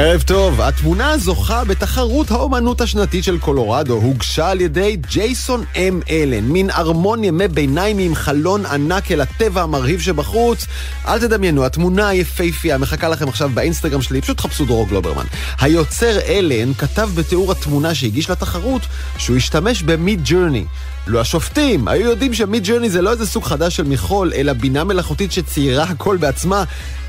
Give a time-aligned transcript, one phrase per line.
[0.00, 6.44] ערב טוב, התמונה הזוכה בתחרות האומנות השנתית של קולורדו הוגשה על ידי ג'ייסון אם אלן,
[6.44, 10.66] מין ארמון ימי ביניים עם חלון ענק אל הטבע המרהיב שבחוץ.
[11.06, 15.24] אל תדמיינו, התמונה היפהפייה מחכה לכם עכשיו באינסטגרם שלי, פשוט חפשו דרור גלוברמן.
[15.60, 18.82] היוצר אלן כתב בתיאור התמונה שהגיש לתחרות
[19.18, 20.64] שהוא השתמש ב Midjourney.
[21.06, 24.84] לו השופטים היו יודעים ש Midjourney זה לא איזה סוג חדש של מכחול, אלא בינה
[24.84, 26.64] מלאכותית שציירה הכל בעצמה,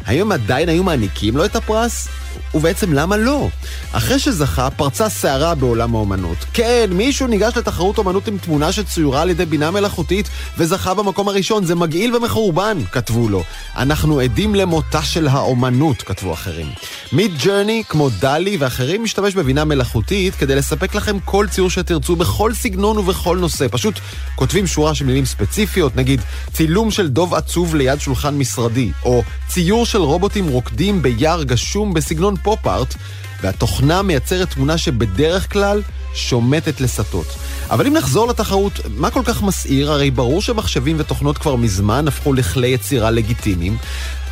[0.05, 2.08] האם הם עדיין היו מעניקים לו את הפרס?
[2.54, 3.48] ובעצם למה לא?
[3.92, 6.38] אחרי שזכה, פרצה סערה בעולם האומנות.
[6.54, 11.66] כן, מישהו ניגש לתחרות אומנות עם תמונה שצוירה על ידי בינה מלאכותית וזכה במקום הראשון.
[11.66, 13.44] זה מגעיל ומחורבן, כתבו לו.
[13.76, 16.68] אנחנו עדים למותה של האומנות, כתבו אחרים.
[17.12, 22.54] מיד ג'רני, כמו דלי ואחרים, משתמש בבינה מלאכותית כדי לספק לכם כל ציור שתרצו בכל
[22.54, 23.66] סגנון ובכל נושא.
[23.72, 24.00] פשוט
[24.36, 26.21] כותבים שורה של מילים ספציפיות, נגיד
[26.54, 32.18] צילום של דוב עצוב ליד שולחן משרדי, או ציור של רובוטים רוקדים ביער גשום בסגנון
[32.43, 32.95] פופ-ארט,
[33.41, 35.81] והתוכנה מייצרת תמונה שבדרך כלל
[36.13, 37.27] שומטת לסטות.
[37.70, 39.91] אבל אם נחזור לתחרות, מה כל כך מסעיר?
[39.91, 43.77] הרי ברור שמחשבים ותוכנות כבר מזמן הפכו לכלי יצירה לגיטימיים.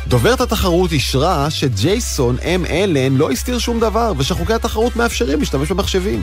[0.08, 6.22] דוברת התחרות אישרה שג'ייסון אם אלן לא הסתיר שום דבר ושחוקי התחרות מאפשרים להשתמש במחשבים.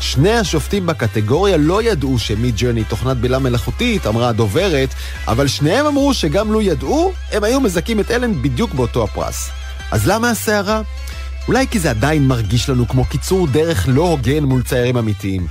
[0.00, 4.88] שני השופטים בקטגוריה לא ידעו שמיד ג'רני תוכנת בילה מלאכותית, אמרה הדוברת,
[5.28, 9.48] אבל שניהם אמרו שגם לו ידעו, הם היו מזכים את אלן בדיוק באותו הפרס.
[9.92, 10.82] אז למה הסערה?
[11.48, 15.46] אולי כי זה עדיין מרגיש לנו כמו קיצור דרך לא הוגן מול ציירים אמיתיים.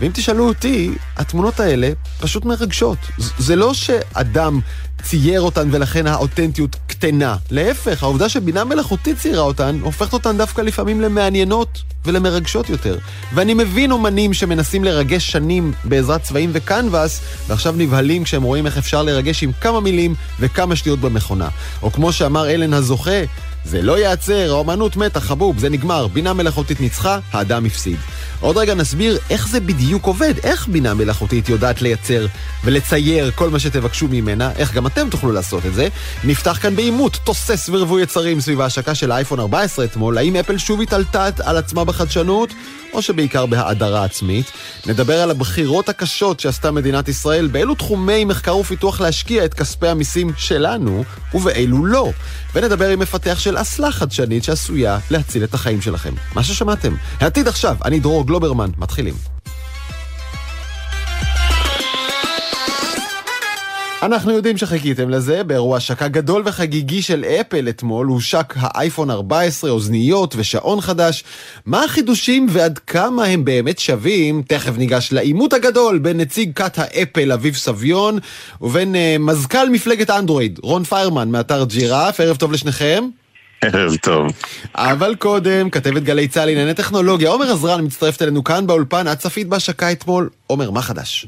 [0.00, 2.98] ואם תשאלו אותי, התמונות האלה פשוט מרגשות.
[3.38, 4.60] זה לא שאדם
[5.02, 7.36] צייר אותן ולכן האותנטיות קטנה.
[7.50, 12.98] להפך, העובדה שבינה מלאכותית ציירה אותן, הופכת אותן דווקא לפעמים למעניינות ולמרגשות יותר.
[13.34, 19.02] ואני מבין אומנים שמנסים לרגש שנים בעזרת צבעים וקנבס, ועכשיו נבהלים כשהם רואים איך אפשר
[19.02, 21.48] לרגש עם כמה מילים וכמה שטויות במכונה.
[21.82, 23.20] או כמו שאמר אלן הזוכה,
[23.64, 26.06] זה לא ייעצר, האומנות מתה, חבוב, זה נגמר.
[26.06, 27.96] בינה מלאכותית ניצחה, האדם הפסיד.
[28.40, 32.26] עוד רגע נסביר איך זה בדיוק עובד, איך בינה מלאכותית יודעת לייצר
[32.64, 35.88] ולצייר כל מה שתבקשו ממנה, איך גם אתם תוכלו לעשות את זה.
[36.24, 40.80] נפתח כאן בעימות תוסס ורווי יצרים סביב ההשקה של האייפון 14 אתמול, האם אפל שוב
[40.80, 42.52] התעלתה על עצמה בחדשנות?
[42.92, 44.46] או שבעיקר בהאדרה עצמית.
[44.86, 50.32] נדבר על הבחירות הקשות שעשתה מדינת ישראל, באילו תחומי מחקר ופיתוח להשקיע את כספי המיסים
[50.36, 51.04] שלנו,
[51.34, 52.10] ובאילו לא.
[52.54, 56.14] ונדבר עם מפתח של אסלה חדשנית שעשויה להציל את החיים שלכם.
[56.34, 56.94] מה ששמעתם.
[57.20, 59.37] העתיד עכשיו, אני דרור גלוברמן, מתחילים.
[64.02, 70.34] אנחנו יודעים שחיכיתם לזה, באירוע השקה גדול וחגיגי של אפל אתמול הושק האייפון 14, אוזניות
[70.36, 71.24] ושעון חדש.
[71.66, 74.42] מה החידושים ועד כמה הם באמת שווים?
[74.48, 78.18] תכף ניגש לעימות הגדול בין נציג כת האפל אביב סביון
[78.60, 83.04] ובין uh, מזכ"ל מפלגת אנדרואיד, רון פיירמן מאתר ג'ירף, ערב טוב לשניכם.
[83.62, 84.26] ערב טוב.
[84.74, 89.48] אבל קודם, כתבת גלי צה"ל לענייני טכנולוגיה, עומר עזרן מצטרפת אלינו כאן באולפן, את צפית
[89.48, 90.28] בהשקה אתמול.
[90.46, 91.26] עומר, מה חדש?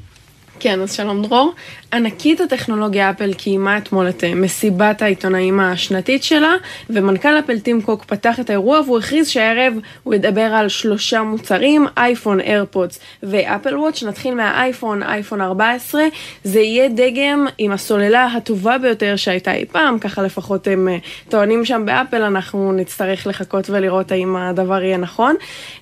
[0.61, 1.55] כן, אז שלום דרור.
[1.93, 6.55] ענקית הטכנולוגיה אפל קיימה אתמול את אה, מסיבת העיתונאים השנתית שלה,
[6.91, 11.87] ומנכ"ל אפל טים קוק פתח את האירוע והוא הכריז שהערב הוא ידבר על שלושה מוצרים,
[11.97, 14.03] אייפון, איירפודס ואפל וואץ'.
[14.03, 16.03] נתחיל מהאייפון, אייפון 14.
[16.45, 20.97] זה יהיה דגם עם הסוללה הטובה ביותר שהייתה אי פעם, ככה לפחות הם אה,
[21.29, 25.37] טוענים שם באפל, אנחנו נצטרך לחכות ולראות האם הדבר יהיה נכון.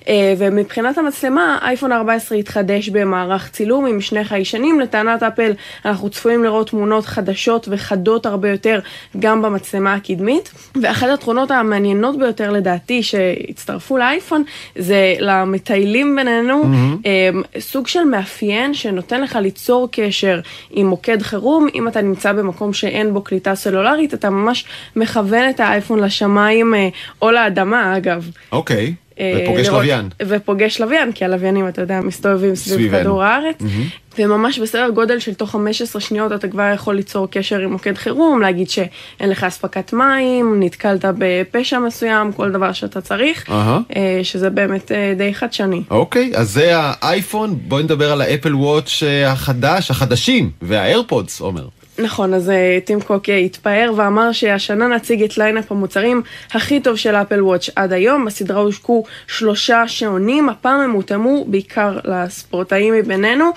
[0.07, 4.49] אה, ומבחינת המצלמה, אייפון 14 יתחדש במערך צילום עם שני חיישנים.
[4.49, 5.51] שנים לטענת אפל
[5.85, 8.79] אנחנו צפויים לראות תמונות חדשות וחדות הרבה יותר
[9.19, 10.51] גם במצלמה הקדמית.
[10.81, 14.43] ואחת התכונות המעניינות ביותר לדעתי שהצטרפו לאייפון
[14.75, 17.59] זה למטיילים בינינו mm-hmm.
[17.59, 20.39] סוג של מאפיין שנותן לך ליצור קשר
[20.71, 21.67] עם מוקד חירום.
[21.75, 26.89] אם אתה נמצא במקום שאין בו קליטה סלולרית אתה ממש מכוון את האייפון לשמיים אה,
[27.21, 28.29] או לאדמה אגב.
[28.51, 28.87] אוקיי.
[28.87, 29.09] Okay.
[29.19, 30.09] ופוגש לראות, לוויין.
[30.27, 32.99] ופוגש לוויין, כי הלוויינים, אתה יודע, מסתובבים סביב.
[32.99, 33.55] כדור הארץ.
[33.61, 34.08] Mm-hmm.
[34.19, 38.41] וממש בסדר גודל של תוך 15 שניות אתה כבר יכול ליצור קשר עם מוקד חירום,
[38.41, 43.93] להגיד שאין לך אספקת מים, נתקלת בפשע מסוים, כל דבר שאתה צריך, uh-huh.
[44.23, 45.81] שזה באמת אה, די חדשני.
[45.89, 51.41] אוקיי, okay, אז זה האייפון, בואי נדבר על ה Apple Watch החדש, החדשים, וה AirPods,
[51.41, 51.67] עומר.
[52.01, 52.51] נכון, אז
[52.85, 57.93] טים קוק התפאר ואמר שהשנה נציג את lineup המוצרים הכי טוב של Apple Watch עד
[57.93, 58.25] היום.
[58.25, 63.49] בסדרה הושקו שלושה שעונים, הפעם הם הותאמו בעיקר לספורטאים מבינינו.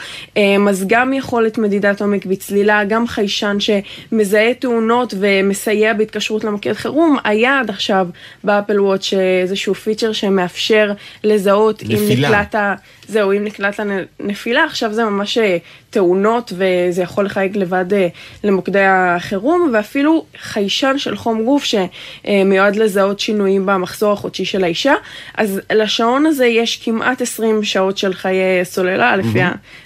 [0.69, 7.17] אז גם יכולת מדידת עומק בצלילה, גם חיישן שמזהה תאונות ומסייע בהתקשרות למוקד חירום.
[7.25, 8.09] היה עד עכשיו
[8.45, 9.13] באפל וואץ'
[9.43, 10.93] איזשהו פיצ'ר שמאפשר
[11.25, 12.29] לזהות נפילה.
[12.29, 12.75] אם נקלט ה...
[13.13, 13.81] זהו, אם נקלט
[14.21, 15.57] לנפילה, עכשיו זה ממש אה,
[15.91, 18.09] תאונות וזה יכול לחייג לבד אה,
[18.45, 24.95] למוקדי החירום, ואפילו חיישן של חום גוף שמיועד לזהות שינויים במחזור החודשי של האישה.
[25.35, 29.41] אז לשעון הזה יש כמעט 20 שעות של חיי סוללה, לפי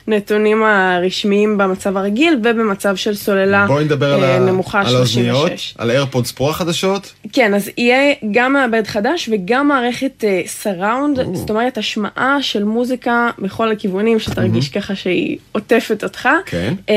[0.07, 3.73] הנתונים הרשמיים במצב הרגיל, ובמצב של סוללה נמוכה, 36.
[3.73, 7.13] בואי נדבר על האוזניות, על AirPods Pro החדשות.
[7.33, 13.16] כן, אז יהיה גם מעבד חדש וגם מערכת surround, uh, זאת אומרת השמעה של מוזיקה
[13.39, 14.81] בכל הכיוונים, שתרגיש mm-hmm.
[14.81, 16.29] ככה שהיא עוטפת אותך.
[16.47, 16.75] כן.
[16.87, 16.91] Uh,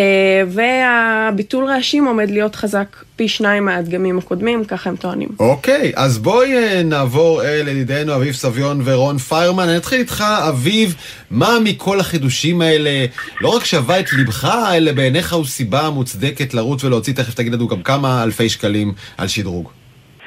[0.48, 5.30] והביטול רעשים עומד להיות חזק פי שניים מהדגמים הקודמים, ככה הם טוענים.
[5.40, 9.70] אוקיי, אז בואי uh, נעבור אל ידידינו אביב סביון ורון פיירמן.
[9.70, 10.96] אני אתחיל איתך, אביב,
[11.32, 13.06] מה מכל החידושים האלה
[13.42, 17.68] לא רק שווה את ליבך, אלא בעיניך הוא סיבה מוצדקת לרוץ ולהוציא, תכף תגיד לנו
[17.68, 19.79] גם כמה אלפי שקלים על שדרוג.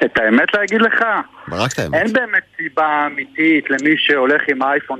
[0.05, 1.05] את האמת להגיד לך?
[1.51, 1.93] רק את האמת.
[1.93, 4.99] אין באמת סיבה אמיתית למי שהולך עם אייפון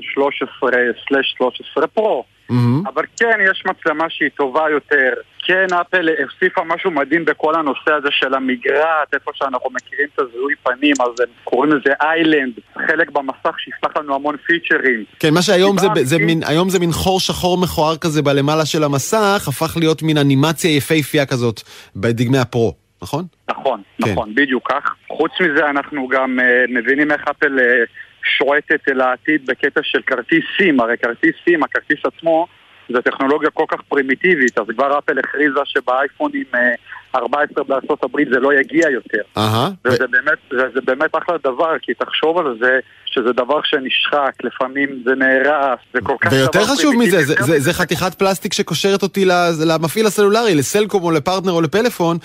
[1.81, 2.23] 13/13 פרו.
[2.51, 2.89] Mm-hmm.
[2.93, 5.13] אבל כן, יש מצלמה שהיא טובה יותר.
[5.45, 10.53] כן, אפל הוסיפה משהו מדהים בכל הנושא הזה של המגרעת, איפה שאנחנו מכירים את הזיהוי
[10.63, 12.53] פנים, אז הם קוראים לזה איילנד,
[12.87, 15.03] חלק במסך שיפתח לנו המון פיצ'רים.
[15.19, 18.83] כן, מה שהיום זה, זה, מין, היום זה מין חור שחור מכוער כזה בלמעלה של
[18.83, 21.61] המסך, הפך להיות מין אנימציה יפהפייה כזאת
[21.95, 22.73] בדגמי הפרו.
[23.01, 23.25] נכון?
[23.59, 24.11] נכון, כן.
[24.11, 24.95] נכון, בדיוק כך.
[25.07, 27.89] חוץ מזה אנחנו גם uh, מבינים איך אפל uh,
[28.23, 32.47] שועטת אל העתיד בקטע של כרטיס סים, הרי כרטיס סים, הכרטיס עצמו,
[32.89, 38.39] זו טכנולוגיה כל כך פרימיטיבית, אז כבר אפל הכריזה שבאייפונים uh, 14 בארצות הברית זה
[38.39, 39.21] לא יגיע יותר.
[39.37, 39.71] Uh-huh.
[39.85, 42.79] וזה באמת, זה, זה באמת אחלה דבר, כי תחשוב על זה,
[43.13, 47.73] שזה דבר שנשחק, לפעמים זה נהרס, זה כל כך ויותר חשוב מזה, זה, זה, זה
[47.73, 49.25] חתיכת פלסטיק שקושרת אותי
[49.67, 52.17] למפעיל הסלולרי, לסלקום או לפרטנר או לפלאפון,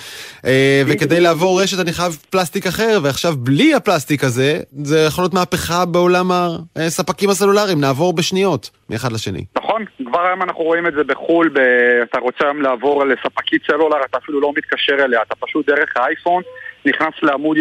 [0.44, 5.34] אה, וכדי לעבור רשת אני חייב פלסטיק אחר, ועכשיו בלי הפלסטיק הזה, זה יכול להיות
[5.34, 6.30] מהפכה בעולם
[6.76, 9.44] הספקים הסלולריים, נעבור בשניות מאחד לשני.
[9.56, 11.58] נכון, כבר היום אנחנו רואים את זה בחו"ל, ב...
[12.02, 16.42] אתה רוצה היום לעבור לספקית סלולר, אתה אפילו לא מתקשר אליה, אתה פשוט דרך האייפון.
[16.88, 17.56] נכנס לעמוד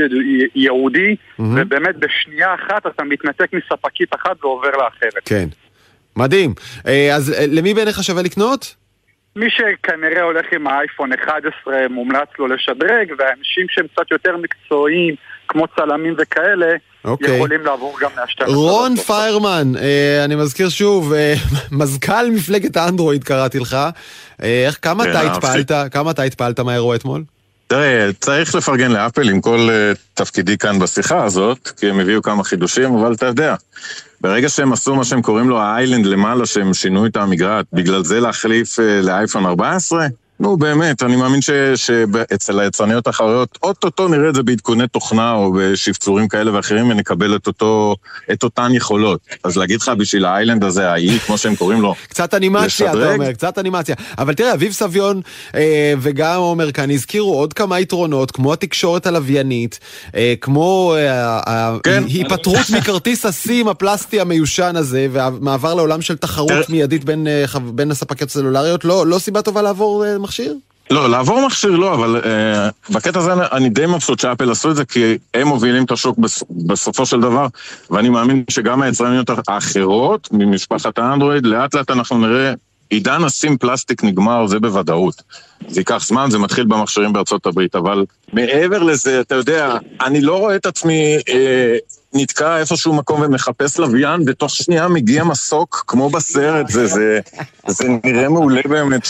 [0.56, 1.44] ייעודי, mm-hmm.
[1.56, 5.22] ובאמת בשנייה אחת אתה מתנתק מספקית אחת ועובר לאחרת.
[5.26, 5.48] כן.
[6.16, 6.54] מדהים.
[6.88, 8.76] אה, אז אה, למי בעיניך שווה לקנות?
[9.36, 15.16] מי שכנראה הולך עם האייפון 11 מומלץ לו לשדרג, ואנשים שהם קצת יותר מקצועיים,
[15.48, 17.08] כמו צלמים וכאלה, okay.
[17.08, 17.36] אוקיי.
[17.36, 18.46] יכולים לעבור גם מה-12.
[18.46, 21.14] רון פיירמן, אה, אני מזכיר שוב,
[21.80, 23.78] מזכ"ל מפלגת האנדרואיד קראתי לך.
[24.40, 27.24] איך, כמה אתה התפעלת, כמה אתה התפעלת מהאירוע אתמול?
[27.68, 32.44] תראה, צריך לפרגן לאפל עם כל uh, תפקידי כאן בשיחה הזאת, כי הם הביאו כמה
[32.44, 33.56] חידושים, אבל אתה יודע,
[34.22, 38.20] ברגע שהם עשו מה שהם קוראים לו האיילנד למעלה, שהם שינו את המגרעת, בגלל זה
[38.20, 40.08] להחליף uh, לאייפון 14?
[40.40, 41.42] נו באמת, אני מאמין
[41.76, 47.48] שאצל היצרניות האחרות, אוטוטו נראה את זה בעדכוני תוכנה או בשפצורים כאלה ואחרים ונקבל את,
[47.48, 47.96] אותו,
[48.32, 49.20] את אותן יכולות.
[49.44, 52.98] אז להגיד לך בשביל האיילנד הזה, האי, כמו שהם קוראים לו, קצת אנימציה, לשדרג.
[52.98, 53.96] אתה אומר, קצת אנימציה.
[54.18, 55.22] אבל תראה, אביב סביון
[55.56, 59.80] אה, וגם עומר כאן הזכירו עוד כמה יתרונות, כמו התקשורת הלוויינית,
[60.16, 62.04] אה, כמו אה, כן.
[62.04, 66.70] ההיפטרות מכרטיס הסים הפלסטי המיושן הזה, והמעבר לעולם של תחרות.
[66.70, 70.06] מיידית בין, אה, בין הספקיות הסלולריות, לא, לא סיבה טובה לעבור...
[70.06, 70.54] אה, מכשיר?
[70.90, 74.86] לא, לעבור מכשיר לא, אבל uh, בקטע הזה אני די מבסוט שאפל עשו את זה,
[74.86, 77.48] כי הם מובילים את השוק בס, בסופו של דבר,
[77.90, 82.54] ואני מאמין שגם היצרניות האחרות ממשפחת האנדרואיד, לאט לאט אנחנו נראה
[82.90, 85.22] עידן הסים פלסטיק נגמר, זה בוודאות.
[85.68, 90.40] זה ייקח זמן, זה מתחיל במכשירים בארצות הברית, אבל מעבר לזה, אתה יודע, אני לא
[90.40, 91.78] רואה את עצמי אה,
[92.14, 97.20] נתקע איפשהו מקום ומחפש לוויין, ותוך שנייה מגיע מסוק, כמו בסרט, זה, זה,
[97.68, 99.08] זה נראה מעולה באמת,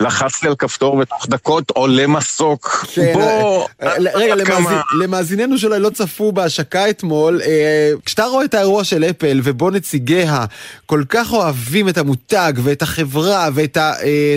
[0.00, 2.86] שלחצתי על כפתור ותוך דקות עולה מסוק.
[2.94, 3.66] כן, בוא...
[3.82, 8.84] אה, אה, רגע, למאזין, למאזיננו שאולי לא צפו בהשקה אתמול, אה, כשאתה רואה את האירוע
[8.84, 10.44] של אפל, ובו נציגיה
[10.86, 13.78] כל כך אוהבים את המותג, ואת החברה, ואת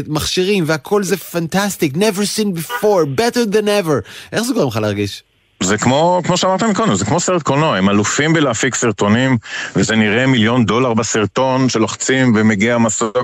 [0.10, 5.24] המכשירים, והכל זה פנטסטיק, never seen before, better than ever, איך זה גורם לך להרגיש?
[5.64, 9.38] זה כמו, כמו שאמרת מקודם, זה כמו סרט קולנוע, הם אלופים בלהפיק סרטונים,
[9.76, 13.18] וזה נראה מיליון דולר בסרטון שלוחצים ומגיע מסוק.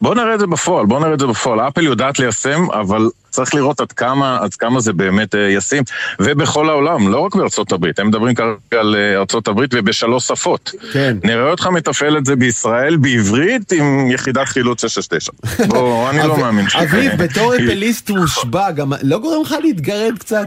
[0.00, 1.60] בואו נראה את זה בפועל, בואו נראה את זה בפועל.
[1.60, 5.82] אפל יודעת ליישם, אבל צריך לראות עד כמה, עד כמה זה באמת uh, ישים,
[6.20, 10.72] ובכל העולם, לא רק בארצות הברית, הם מדברים כרגע על uh, ארצות הברית ובשלוש שפות.
[10.92, 11.16] כן.
[11.24, 15.32] נראה אותך מתפעל את זה בישראל בעברית עם יחידת חילוץ 669.
[15.68, 16.66] בוא, אני לא מאמין.
[16.74, 20.46] אביב, בתור אפליסט מושבע, גם לא גורם לך להתגרד קצת?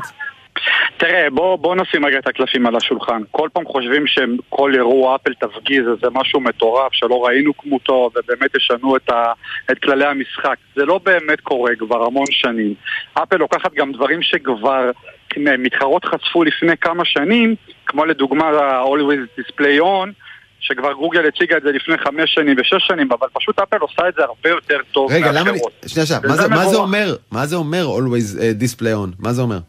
[0.98, 3.22] תראה, בוא, בוא נשים רגע את הקלפים על השולחן.
[3.32, 8.96] כל פעם חושבים שכל אירוע אפל תפגיז איזה משהו מטורף שלא ראינו כמותו ובאמת ישנו
[8.96, 9.34] את, ה,
[9.72, 10.56] את כללי המשחק.
[10.76, 12.74] זה לא באמת קורה כבר המון שנים.
[13.14, 14.92] אפל לוקחת גם דברים שכבר
[15.38, 20.10] מתחרות חשפו לפני כמה שנים, כמו לדוגמה ה-Always Display On,
[20.60, 24.14] שכבר גוגל הציגה את זה לפני חמש שנים ושש שנים, אבל פשוט אפל עושה את
[24.18, 25.52] זה הרבה יותר טוב רגע, למה.
[25.88, 27.16] שנייה, שנייה, מה, מה זה אומר?
[27.32, 29.16] מה זה אומר Always uh, Display On?
[29.20, 29.60] מה זה אומר?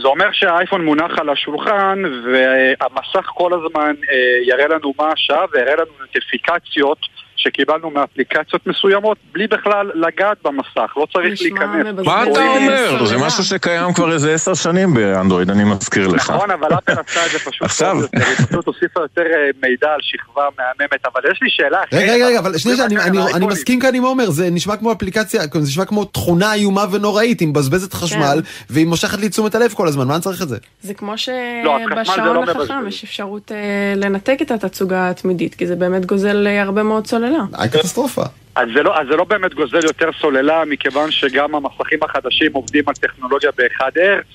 [0.00, 5.74] זה אומר שהאייפון מונח על השולחן והמסך כל הזמן אה, יראה לנו מה השעה ויראה
[5.74, 6.98] לנו נוטיפיקציות
[7.38, 12.04] שקיבלנו מאפליקציות מסוימות בלי בכלל לגעת במסך, לא צריך להיכנס.
[12.04, 13.04] מה אתה אומר?
[13.04, 16.30] זה משהו שקיים כבר איזה עשר שנים באנדרואיד, אני מזכיר לך.
[16.30, 17.96] נכון, אבל אפל עשה את זה פשוט עכשיו.
[18.12, 22.26] היא פשוט הוסיפה יותר אה, מידע על שכבה מהממת, אבל יש לי שאלה רגע, רגע,
[22.26, 22.86] רגע, אבל שנייה,
[23.34, 27.40] אני מסכים כאן עם עומר, זה נשמע כמו אפליקציה, זה נשמע כמו תכונה איומה ונוראית,
[27.40, 28.72] היא מבזבזת חשמל, כן.
[28.74, 30.56] והיא מושכת לי תשומת הלב כל הזמן, מה אני צריך את זה?
[30.82, 35.76] זה כמו לא, שבשעון לא החכם יש אפשרות אה, לנתק את התצוגה התמידית, כי זה
[35.76, 37.27] באמת גוזל אה, הרבה מאוד סוללה.
[37.28, 37.68] סוללה.
[37.68, 38.22] קטסטרופה.
[38.54, 42.84] אז זה, לא, אז זה לא באמת גוזל יותר סוללה, מכיוון שגם המסכים החדשים עובדים
[42.86, 44.26] על טכנולוגיה ב-1 הרץ,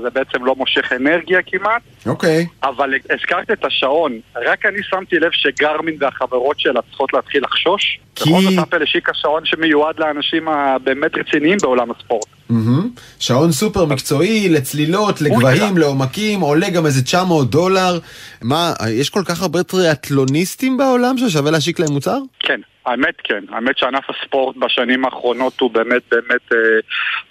[0.00, 1.82] זה בעצם לא מושך אנרגיה כמעט.
[2.06, 2.46] אוקיי.
[2.50, 2.68] Okay.
[2.68, 8.00] אבל הזכרת את השעון, רק אני שמתי לב שגרמין והחברות שלה צריכות להתחיל לחשוש.
[8.14, 8.30] כי...
[8.30, 12.26] בכל זאת אפל השיקה שעון שמיועד לאנשים הבאמת רציניים בעולם הספורט.
[12.50, 13.00] Mm-hmm.
[13.20, 17.98] שעון סופר מקצועי, לצלילות, לגבהים, לעומקים, עולה גם איזה 900 דולר.
[18.42, 22.18] מה, יש כל כך הרבה טריאטלוניסטים בעולם ששווה להשיק להם מוצר?
[22.40, 22.60] כן.
[22.86, 26.58] האמת כן, האמת שענף הספורט בשנים האחרונות הוא באמת באמת אה,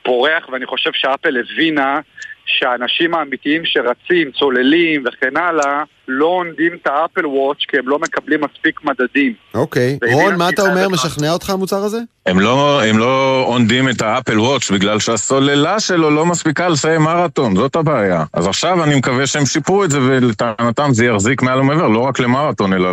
[0.03, 2.00] פורח ואני חושב שאפל הבינה
[2.45, 8.39] שהאנשים האמיתיים שרצים, צוללים וכן הלאה, לא עונדים את האפל וואץ' כי הם לא מקבלים
[8.41, 9.34] מספיק מדדים.
[9.53, 10.00] אוקיי.
[10.12, 10.89] רון, מה אתה אומר?
[10.89, 11.98] משכנע אותך המוצר הזה?
[12.25, 17.56] הם לא, הם לא עונדים את האפל וואץ' בגלל שהסוללה שלו לא מספיקה לסיים מרתון,
[17.56, 18.24] זאת הבעיה.
[18.34, 22.20] אז עכשיו אני מקווה שהם שיפרו את זה ולטענתם זה יחזיק מעל ומעבר, לא רק
[22.20, 22.89] למרתון, אלא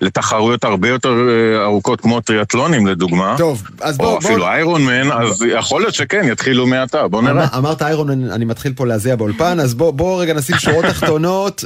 [0.00, 3.34] לתחרויות הרבה יותר אה, ארוכות כמו טריאטלונים לדוגמה.
[3.38, 4.06] טוב, אז בוא...
[4.06, 4.18] או בוא...
[4.18, 7.32] אפילו איירון מן, אז יכול להיות שכן, יתחילו מעתה, בוא נראה.
[7.32, 10.84] אמר, אמרת איירון מן, אני מתחיל פה להזיע באולפן, אז בוא, בוא רגע נשים שורות
[10.84, 11.64] תחתונות.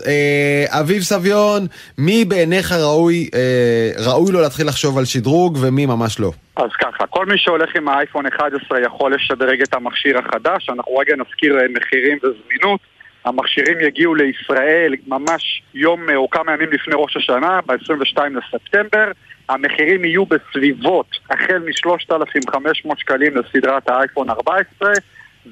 [0.73, 1.67] אה, אביב סביון,
[1.99, 6.33] מי בעיניך ראוי, אה, ראוי לו להתחיל לחשוב על שדרוג ומי ממש לא?
[6.57, 11.15] אז ככה, כל מי שהולך עם האייפון 11 יכול לשדרג את המכשיר החדש, אנחנו רגע
[11.17, 12.81] נזכיר אה, מחירים וזמינות.
[13.25, 19.11] המכשירים יגיעו לישראל ממש יום או כמה ימים לפני ראש השנה, ב-22 לספטמבר.
[19.49, 24.93] המחירים יהיו בסביבות, החל מ-3,500 שקלים לסדרת האייפון 14,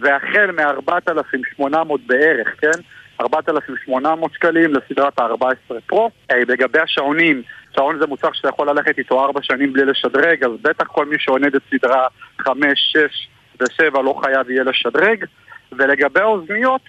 [0.00, 1.66] והחל מ-4,800
[2.06, 2.80] בערך, כן?
[3.20, 6.11] 4,800 שקלים לסדרת ה-14 פרו.
[6.32, 7.42] Hey, לגבי השעונים,
[7.75, 11.16] שעון זה מוצר שאתה יכול ללכת איתו 4 שנים בלי לשדרג, אז בטח כל מי
[11.18, 12.06] שעונד את סדרה
[12.38, 13.28] 5, 6
[13.61, 15.25] ו-7 לא חייב יהיה לשדרג.
[15.73, 16.80] ולגבי האוזניות,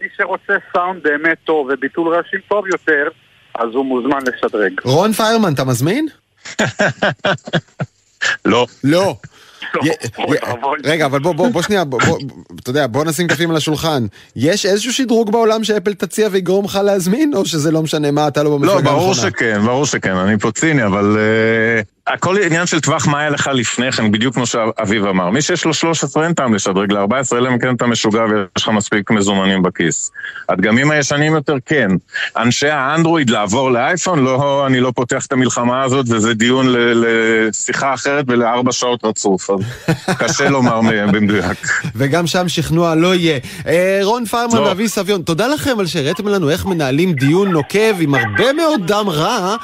[0.00, 3.08] מי שרוצה סאונד באמת טוב וביטול רעשים טוב יותר,
[3.54, 4.80] אז הוא מוזמן לשדרג.
[4.84, 6.06] רון פיירמן, אתה מזמין?
[8.44, 8.66] לא.
[8.84, 9.16] לא.
[10.84, 11.84] רגע, אבל בוא שנייה,
[12.60, 14.06] אתה יודע, בוא נשים קפים על השולחן.
[14.36, 18.42] יש איזשהו שדרוג בעולם שאפל תציע ויגרום לך להזמין, או שזה לא משנה מה, אתה
[18.42, 18.90] לא במפלגה הנכונה?
[18.90, 23.20] לא, ברור שכן, ברור שכן, אני פה ציני, אבל אה, הכל עניין של טווח מה
[23.20, 25.30] היה לך לפני כן, בדיוק כמו שאביב אמר.
[25.30, 28.68] מי שיש לו 13 אין טעם לשדרג ל-14, אלא אם כן אתה משוגע ויש לך
[28.68, 30.10] מספיק מזומנים בכיס.
[30.48, 31.88] הדגמים הישנים יותר כן.
[32.36, 38.24] אנשי האנדרואיד לעבור לאייפון, לא, אני לא פותח את המלחמה הזאת, וזה דיון לשיחה אחרת
[38.28, 39.60] ולארבע שעות רצוף, אז
[40.20, 40.80] קשה לומר
[41.12, 41.58] במדויק.
[41.94, 43.38] וגם שם שכנוע לא יהיה.
[43.66, 44.62] אה, רון פרמן לא.
[44.62, 49.08] ואבי סביון, תודה לכם על שהראיתם לנו איך מנהלים דיון נוקב עם הרבה מאוד דם
[49.08, 49.56] רע,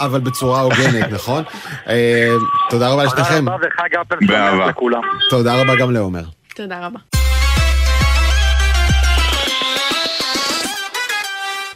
[0.00, 1.42] אבל בצורה הוגנת, נכון?
[1.88, 2.34] אה,
[2.70, 3.38] תודה רבה לשניכם.
[3.38, 5.00] תודה רבה וחג אפל שמח לכולם.
[5.30, 6.22] תודה רבה גם לעומר.
[6.54, 6.98] תודה רבה.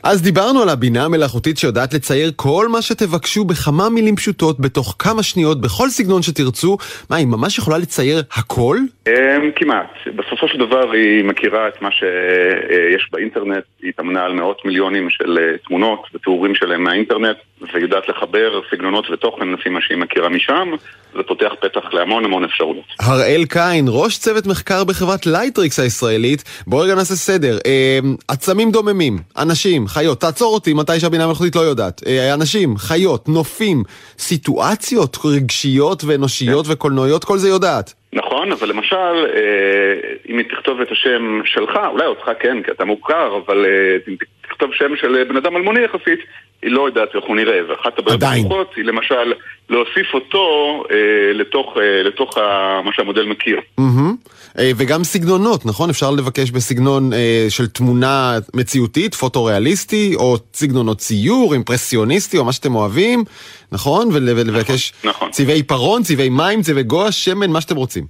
[0.03, 5.23] אז דיברנו על הבינה המלאכותית שיודעת לצייר כל מה שתבקשו בכמה מילים פשוטות, בתוך כמה
[5.23, 6.77] שניות, בכל סגנון שתרצו.
[7.11, 8.79] מה, היא ממש יכולה לצייר הכל?
[9.09, 9.91] אמ, כמעט.
[10.17, 15.39] בסופו של דבר היא מכירה את מה שיש באינטרנט, היא התאמנה על מאות מיליונים של
[15.39, 17.37] אה, תמונות ותיאורים שלהם מהאינטרנט,
[17.75, 20.71] ויודעת לחבר סגנונות ותוכן לפי מה שהיא מכירה משם,
[21.17, 22.85] זה פותח פתח להמון המון אפשרויות.
[23.01, 27.59] הראל קין, ראש צוות מחקר בחברת לייטריקס הישראלית, בואו רגע נעשה סדר.
[27.67, 32.01] אמ, עצמים דוממים, אנשים, חיות, תעצור אותי מתי שהבינה המלאכותית לא יודעת.
[32.07, 33.83] אה, אנשים, חיות, נופים,
[34.19, 36.73] סיטואציות רגשיות ואנושיות כן.
[36.73, 38.02] וקולנועיות, כל זה יודעת.
[38.13, 42.85] נכון, אבל למשל, אה, אם היא תכתוב את השם שלך, אולי אותך כן, כי אתה
[42.85, 46.21] מוכר, אבל אה, אם תכתוב שם של בן אדם אלמוני יחסית,
[46.63, 49.33] היא לא יודעת איך הוא נראה, ואחת הבעיות הפתוחות היא למשל
[49.71, 50.45] להוסיף אותו
[50.91, 53.61] אה, לתוך, אה, לתוך ה, מה שהמודל מכיר.
[53.81, 54.29] Mm-hmm.
[54.59, 55.91] אה, וגם סגנונות, נכון?
[55.91, 62.75] אפשר לבקש בסגנון אה, של תמונה מציאותית, פוטו-ריאליסטי, או סגנונות ציור, אימפרסיוניסטי, או מה שאתם
[62.75, 63.25] אוהבים,
[63.73, 64.09] נכון?
[64.13, 65.31] ולבקש נכון, נכון.
[65.31, 68.05] צבעי עיפרון, צבעי מים, צבעי גואה, שמן, מה שאתם רוצים.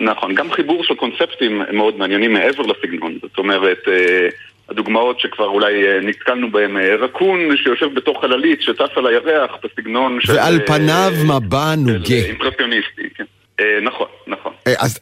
[0.00, 3.78] נכון, גם חיבור של קונספטים מאוד מעניינים מעבר לסגנון, זאת אומרת...
[3.88, 4.28] אה,
[4.72, 10.18] הדוגמאות שכבר אולי אה, נתקלנו בהן, אה, רקון שיושב בתוך חללית שטס על הירח בסגנון
[10.20, 10.32] של...
[10.32, 12.14] ועל פניו מבע נוגה.
[12.14, 13.24] אימפרסיוניסטי, כן.
[13.82, 14.51] נכון, נכון.
[14.78, 14.98] אז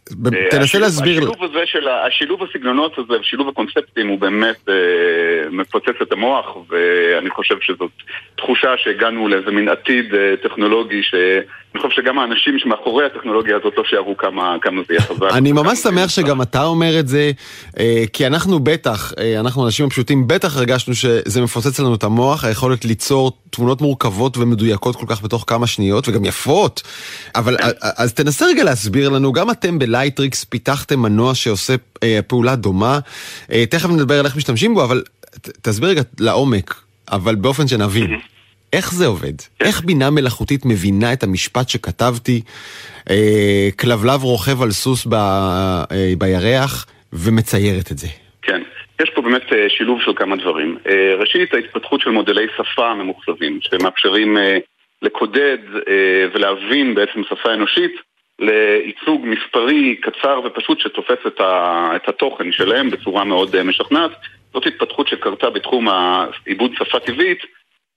[0.50, 1.16] תנסה להסביר...
[1.16, 4.68] השילוב הזה של השילוב הסגנונות הזה, שילוב הקונספטים הוא באמת
[5.50, 7.90] מפוצץ את המוח, ואני חושב שזאת
[8.36, 11.14] תחושה שהגענו לאיזה מין עתיד טכנולוגי ש...
[11.74, 15.28] אני חושב שגם האנשים שמאחורי הטכנולוגיה הזאת לא שיערו כמה, כמה זה יהיה חזק.
[15.38, 17.30] אני ממש שמח שגם אתה אומר את זה,
[17.78, 22.44] אה, כי אנחנו בטח, אה, אנחנו אנשים הפשוטים, בטח הרגשנו שזה מפוצץ לנו את המוח,
[22.44, 26.82] היכולת ליצור תמונות מורכבות ומדויקות כל כך בתוך כמה שניות, וגם יפות.
[27.34, 27.68] אבל כן.
[27.96, 32.98] אז תנסה רגע להסביר לנו, גם אתם בלייטריקס פיתחתם מנוע שעושה אה, פעולה דומה,
[33.70, 35.02] תכף נדבר על איך משתמשים בו, אבל
[35.62, 36.74] תסביר רגע לעומק,
[37.12, 38.20] אבל באופן שנבין.
[38.72, 39.40] איך זה עובד?
[39.58, 39.64] כן.
[39.64, 42.40] איך בינה מלאכותית מבינה את המשפט שכתבתי,
[43.10, 48.06] אה, כלבלב רוכב על סוס ב, אה, בירח, ומציירת את זה?
[48.42, 48.62] כן.
[49.02, 50.78] יש פה באמת אה, שילוב של כמה דברים.
[50.88, 54.58] אה, ראשית, ההתפתחות של מודלי שפה ממוחשבים, שמאפשרים אה,
[55.02, 57.92] לקודד אה, ולהבין בעצם שפה אנושית
[58.40, 64.10] לייצוג מספרי קצר ופשוט שתופס את, ה, את התוכן שלהם בצורה מאוד אה, משכנעת.
[64.52, 67.38] זאת התפתחות שקרתה בתחום העיבוד שפה טבעית.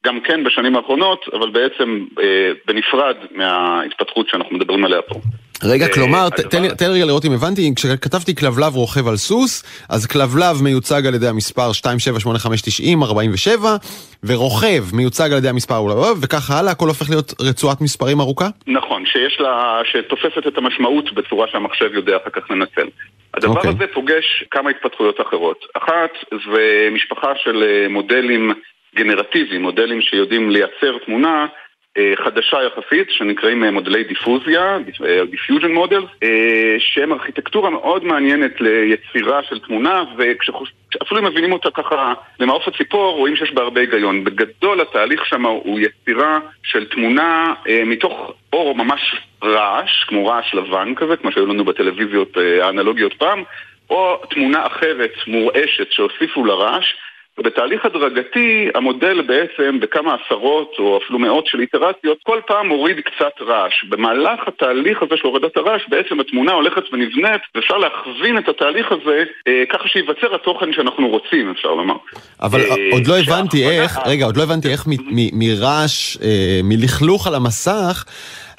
[0.05, 5.15] גם כן בשנים האחרונות, אבל בעצם אה, בנפרד מההתפתחות שאנחנו מדברים עליה פה.
[5.65, 6.29] רגע, אה, כלומר,
[6.77, 11.15] תן לי רגע לראות אם הבנתי, כשכתבתי כלבלב רוכב על סוס, אז כלבלב מיוצג על
[11.15, 13.67] ידי המספר 27859047,
[14.23, 15.85] ורוכב מיוצג על ידי המספר
[16.21, 18.47] וככה הלאה, הכל הופך להיות רצועת מספרים ארוכה?
[18.67, 22.87] נכון, שיש לה, שתופסת את המשמעות בצורה שהמחשב יודע אחר כך לנצל.
[23.33, 23.57] הדבר okay.
[23.57, 23.71] אוקיי.
[23.71, 25.65] הזה פוגש כמה התפתחויות אחרות.
[25.73, 28.51] אחת, זה משפחה של אה, מודלים
[28.95, 31.45] גנרטיביים, מודלים שיודעים לייצר תמונה
[32.15, 34.77] חדשה יחסית, שנקראים אה, מודלי דיפוזיה,
[35.29, 35.71] diffusion
[36.23, 43.17] אה, שהם ארכיטקטורה מאוד מעניינת ליצירה של תמונה, וכשאפילו אם מבינים אותה ככה למעוף הציפור,
[43.17, 44.23] רואים שיש בה הרבה היגיון.
[44.23, 47.53] בגדול התהליך שם הוא יצירה של תמונה
[47.85, 53.43] מתוך אור ממש רעש, כמו רעש לבן כזה, כמו שהיו לנו בטלוויזיות האנלוגיות פעם,
[53.89, 56.85] או תמונה אחרת מורעשת שהוסיפו לרעש.
[57.39, 63.41] ובתהליך הדרגתי המודל בעצם בכמה עשרות או אפילו מאות של איטרציות כל פעם מוריד קצת
[63.41, 63.83] רעש.
[63.89, 69.23] במהלך התהליך הזה של הורדת הרעש בעצם התמונה הולכת ונבנית ואפשר להכווין את התהליך הזה
[69.47, 71.95] אה, ככה שייווצר התוכן שאנחנו רוצים אפשר לומר.
[72.41, 74.83] אבל אה, עוד לא הבנתי איך, רגע עוד לא הבנתי איך
[75.33, 78.05] מרעש, אה, מלכלוך על המסך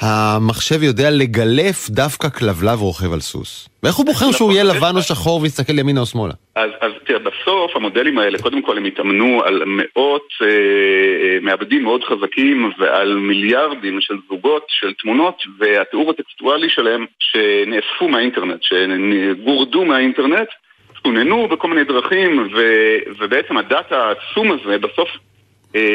[0.04, 3.68] המחשב יודע לגלף דווקא כלבלב רוכב על סוס.
[3.82, 6.34] ואיך הוא בוחר שהוא יהיה לבן או שחור ויסתכל ימינה או שמאלה?
[6.54, 11.82] אז, אז תראה, בסוף המודלים האלה, קודם כל הם התאמנו על מאות אה, אה, מעבדים
[11.82, 20.48] מאוד חזקים ועל מיליארדים של זוגות של תמונות והתיאור הטקסטואלי שלהם שנאספו מהאינטרנט, שגורדו מהאינטרנט,
[21.02, 22.60] סוננו בכל מיני דרכים ו,
[23.18, 25.08] ובעצם הדאטה העצום הזה בסוף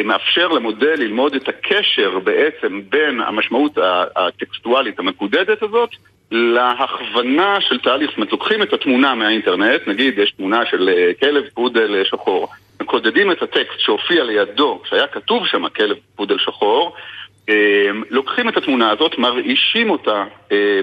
[0.06, 3.78] מאפשר למודל ללמוד את הקשר בעצם בין המשמעות
[4.16, 5.90] הטקסטואלית המקודדת הזאת
[6.32, 11.44] להכוונה של תהליך, זאת אומרת לוקחים את התמונה מהאינטרנט, נגיד יש תמונה של אה, כלב
[11.54, 12.48] פודל אה, שחור,
[12.82, 16.96] מקודדים את הטקסט שהופיע לידו, שהיה כתוב שם כלב פודל שחור,
[18.10, 20.24] לוקחים את התמונה הזאת, מרעישים אותה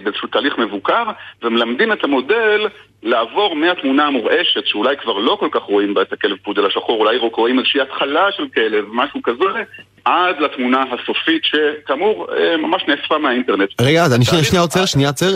[0.03, 1.05] באיזשהו תהליך מבוקר
[1.43, 2.67] ומלמדים את המודל
[3.03, 7.17] לעבור מהתמונה המורעשת, שאולי כבר לא כל כך רואים בה את הכלב פודל השחור, אולי
[7.17, 9.63] רואים איזושהי התחלה של כלב, משהו כזה,
[10.07, 13.69] עד לתמונה הסופית, שכאמור, אה, ממש נאספה מהאינטרנט.
[13.81, 15.29] רגע, אני שנייה, שנייה עוצר, שנייה עוצר.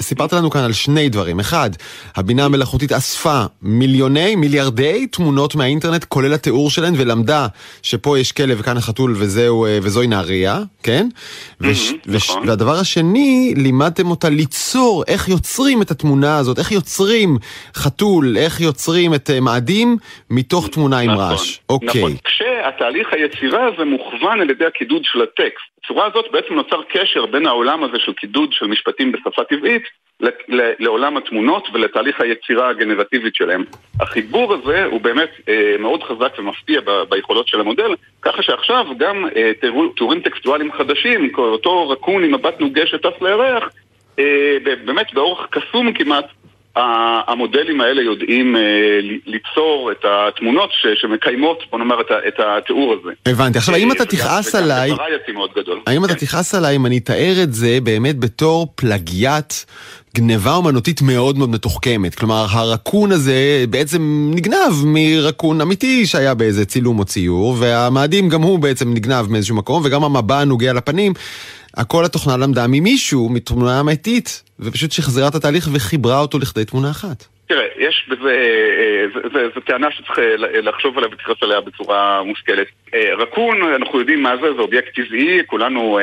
[0.00, 1.40] סיפרת לנו כאן על שני דברים.
[1.40, 1.70] אחד,
[2.16, 7.46] הבינה המלאכותית אספה מיליוני, מיליארדי תמונות מהאינטרנט, כולל התיאור שלהן, ולמדה
[7.82, 11.06] שפה יש כלב וכאן החתול וזהו, אה, וזוהי נהריה, כן?
[11.60, 12.48] נכון.
[12.48, 17.38] והדבר השני, לימדתם אותה ליצור, איך יוצרים את התמונה הזאת, איך יוצרים
[17.74, 19.96] חתול, איך יוצרים את אה, מאדים,
[20.30, 21.58] מתוך תמונה עם נכון, רעש.
[21.68, 22.00] אוקיי.
[22.00, 22.12] נכון.
[22.24, 25.70] כשהתהליך היצירה הזה מוכוון על ידי הקידוד של הטקסט.
[25.84, 29.82] בצורה הזאת בעצם נוצר קשר בין העולם הזה של קידוד של משפטים בשפה טבעית
[30.78, 33.64] לעולם התמונות ולתהליך היצירה הגנרטיבית שלהם.
[34.00, 39.26] החיבור הזה הוא באמת אה, מאוד חזק ומפתיע ב- ביכולות של המודל, ככה שעכשיו גם
[39.36, 39.52] אה,
[39.96, 43.64] תיאורים טקסטואליים חדשים, אותו רקון עם מבט נוגה שטס לירח,
[44.18, 46.26] אה, באמת באורך קסום כמעט,
[46.76, 48.62] המודלים האלה יודעים אה,
[49.26, 53.10] ליצור את התמונות שמקיימות, בוא נאמר, את התיאור הזה.
[53.26, 53.58] הבנתי.
[53.58, 54.90] עכשיו, האם אתה תכעס עליי...
[55.86, 56.26] האם אתה כן.
[56.26, 59.54] תכעס עליי אם אני אתאר את זה באמת בתור פלגיאט
[60.16, 62.14] גניבה אומנותית מאוד מאוד מתוחכמת.
[62.14, 68.58] כלומר, הרקון הזה בעצם נגנב מרקון אמיתי שהיה באיזה צילום או ציור, והמאדים גם הוא
[68.58, 71.12] בעצם נגנב מאיזשהו מקום, וגם המבע הנוגע לפנים.
[71.76, 77.24] הכל התוכנה למדה ממישהו, מתמונה אמיתית, ופשוט שחזרה את התהליך וחיברה אותו לכדי תמונה אחת.
[77.48, 78.34] תראה, יש בזה,
[79.54, 80.18] זו טענה שצריך
[80.62, 82.66] לחשוב עליה ולהתייחס עליה בצורה מושכלת.
[83.18, 85.98] רקון, אנחנו יודעים מה זה, זה אובייקט טבעי, כולנו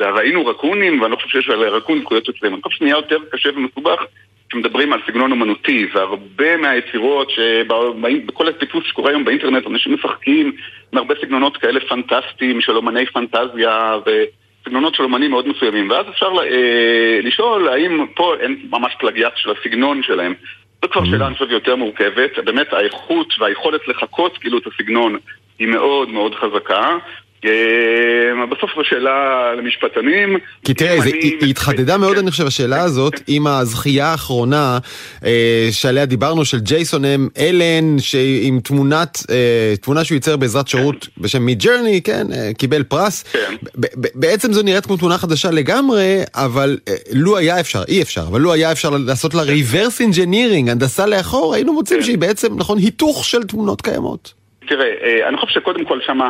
[0.00, 2.54] ראינו רקונים, ואני לא חושב שיש על רקון זכויות אצלנו.
[2.54, 4.00] אני חושב שנהיה יותר קשה ומסובך
[4.48, 10.52] כשמדברים על סגנון אומנותי, והרבה מהיצירות שבכל הטיפוס שקורה היום באינטרנט, אנשים משחקים
[10.92, 13.94] עם הרבה סגנונות כאלה פנטסטיים של אומני פנטזיה
[14.62, 19.50] וסגנונות של אומנים מאוד מסוימים, ואז אפשר אה, לשאול האם פה אין ממש פלגיאט של
[19.50, 20.34] הסגנון שלהם.
[20.82, 22.38] זו כבר שאלה, אני חושב, יותר מורכבת.
[22.44, 25.18] באמת, האיכות והיכולת לחקות כאילו את הסגנון
[25.58, 26.96] היא מאוד מאוד חזקה.
[27.44, 30.36] אה, בסוף זו שאלה למשפטנים.
[30.64, 34.78] כי תראה, היא התחדדה מאוד, אני חושב, השאלה הזאת, עם הזכייה האחרונה
[35.24, 37.96] אה, שעליה דיברנו, של ג'ייסון אם אלן,
[38.42, 42.26] עם תמונת, אה, תמונה שהוא ייצר בעזרת שירות בשם Midjourney, כן,
[42.58, 43.22] קיבל פרס.
[43.22, 43.54] כן.
[44.14, 46.78] בעצם זו נראית כמו תמונה חדשה לגמרי, אבל
[47.12, 51.54] לו היה אפשר, אי אפשר, אבל לו היה אפשר לעשות לה reverse engineering, הנדסה לאחור,
[51.54, 52.04] היינו מוצאים כן.
[52.06, 54.41] שהיא בעצם, נכון, היתוך של תמונות קיימות.
[54.66, 56.20] תראה, אה, אני חושב שקודם כל שם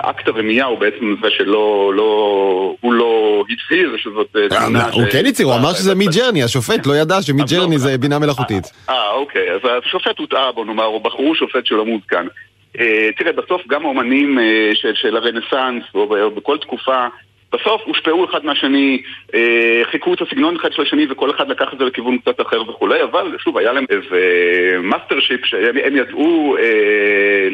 [0.00, 4.90] האקט הרמייה הוא בעצם זה שלא, לא, הוא לא הצהיר שזאת אה, אה.
[4.92, 8.72] הוא כן הצהיר, הוא אמר שזה Midjourney, השופט לא ידע ש Midjourney זה בינה מלאכותית.
[8.88, 12.26] אה, אוקיי, אז השופט הוטעה בוא נאמר, או בחרו שופט שלא מעודכן.
[13.16, 14.38] תראה, בסוף גם האומנים
[14.94, 17.06] של הרנסאנס, או בכל תקופה,
[17.52, 19.02] בסוף הושפעו אחד מהשני,
[19.34, 22.70] אה, חיקו את הסגנון אחד של השני וכל אחד לקח את זה לכיוון קצת אחר
[22.70, 24.20] וכולי, אבל שוב, היה להם איזה
[24.82, 27.48] mastership שהם ידעו, אה,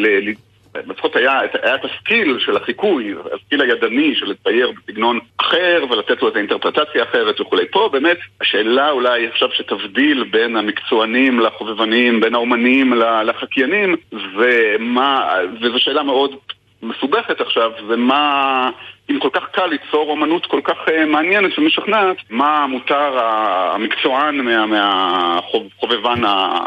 [0.87, 6.39] לפחות היה, את הסקיל של החיקוי, הסקיל הידני של לצייר בסגנון אחר ולתת לו איזו
[6.39, 7.67] אינטרפרטציה אחרת וכולי.
[7.71, 12.93] פה באמת השאלה אולי עכשיו שתבדיל בין המקצוענים לחובבנים, בין האומנים
[13.25, 15.29] לחקיינים, ומה,
[15.61, 16.37] וזו שאלה מאוד
[16.87, 18.71] מסובכת עכשיו, זה מה...
[19.11, 26.21] אם כל כך קל ליצור אומנות כל כך uh, מעניינת ומשכנעת, מה מותר המקצוען מהחובבן
[26.21, 26.59] מה,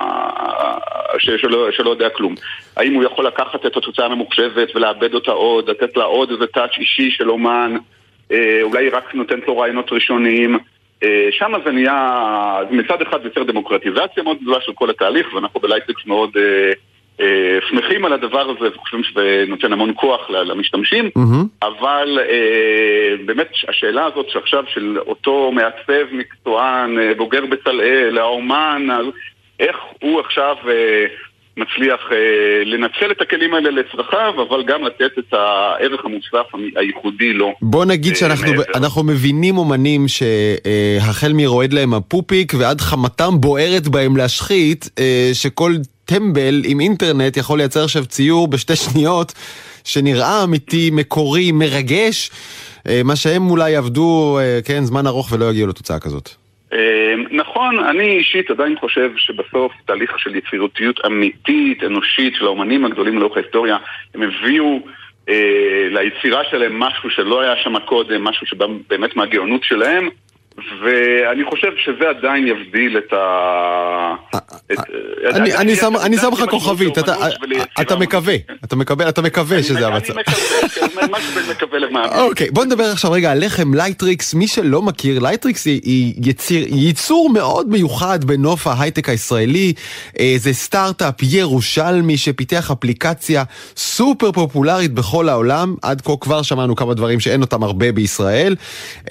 [1.20, 2.36] שלא, שלא יודע כלום.
[2.78, 6.78] האם הוא יכול לקחת את התוצאה הממוחשבת ולאבד אותה עוד, לתת לה עוד איזה טאץ'
[6.78, 7.76] אישי של אומן,
[8.30, 10.58] uh, אולי היא רק נותנת לו רעיונות ראשוניים.
[11.04, 15.60] Uh, שם זה נהיה, מצד אחד זה יוצר דמוקרטיזציה מאוד גדולה של כל התהליך, ואנחנו
[15.60, 16.38] בלייטקס מאוד...
[16.38, 16.74] אה,
[17.70, 21.68] שמחים על הדבר הזה וחושבים שזה נותן המון כוח למשתמשים, mm-hmm.
[21.68, 28.88] אבל אה, באמת השאלה הזאת שעכשיו של אותו מעצב מקצוען, אה, בוגר בצלאל, האומן,
[29.60, 30.56] איך הוא עכשיו
[31.58, 32.00] מצליח
[32.66, 37.54] לנצל את הכלים האלה לצרכיו, אבל גם לתת את הערך המוסף הייחודי לו.
[37.62, 44.90] בוא נגיד שאנחנו מבינים אומנים שהחל מרועד להם הפופיק ועד חמתם בוערת בהם להשחית,
[45.34, 45.72] שכל...
[46.10, 49.34] טמבל עם אינטרנט יכול לייצר עכשיו ציור בשתי שניות
[49.84, 52.32] שנראה אמיתי, מקורי, מרגש,
[52.88, 56.30] אה, מה שהם אולי עבדו, אה, כן, זמן ארוך ולא יגיעו לתוצאה כזאת.
[56.74, 63.20] אה, נכון, אני אישית עדיין חושב שבסוף תהליך של יצירותיות אמיתית, אנושית, של האומנים הגדולים
[63.20, 63.78] לאורך ההיסטוריה,
[64.16, 64.80] הם הביאו
[65.90, 70.10] ליצירה שלהם משהו שלא היה שם קודם, משהו שבא באמת מהגאונות שלהם.
[70.84, 74.16] ואני חושב שזה עדיין יבדיל את ה...
[76.02, 76.98] אני שם לך כוכבית,
[77.82, 78.36] אתה מקווה,
[79.10, 80.14] אתה מקווה שזה המצב.
[80.14, 82.20] אני מקווה, כן, משהו בין מקווה למאמין.
[82.20, 86.14] אוקיי, בוא נדבר עכשיו רגע עליכם לייטריקס, מי שלא מכיר, לייטריקס היא
[86.70, 89.74] יצור מאוד מיוחד בנוף ההייטק הישראלי,
[90.20, 93.44] אה, זה סטארט-אפ ירושלמי שפיתח אפליקציה
[93.78, 98.56] סופר פופולרית בכל העולם, עד כה כבר שמענו כמה דברים שאין אותם הרבה בישראל,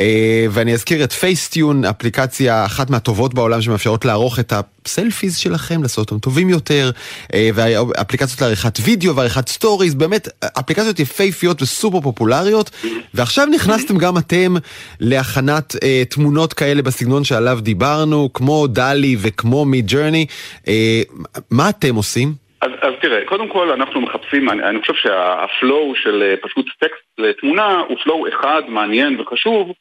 [0.01, 5.83] אה, ואני אזכיר את פייס פייסטיון, אפליקציה אחת מהטובות בעולם שמאפשרות לערוך את הסלפיז שלכם,
[5.83, 6.91] לעשות אותם טובים יותר,
[7.35, 10.29] אה, ואפליקציות לעריכת וידאו ועריכת סטוריז, באמת
[10.61, 12.71] אפליקציות יפהפיות וסופר פופולריות,
[13.15, 14.55] ועכשיו נכנסתם גם אתם
[15.01, 20.27] להכנת אה, תמונות כאלה בסגנון שעליו דיברנו, כמו DALL-E וכמו Midjourney,
[20.69, 21.03] אה,
[21.51, 22.29] מה אתם עושים?
[22.61, 27.05] אז, אז תראה, קודם כל אנחנו מחפשים, אני, אני חושב שה flow של פשוט טקסט
[27.19, 29.73] לתמונה הוא flow אחד, מעניין וחשוב,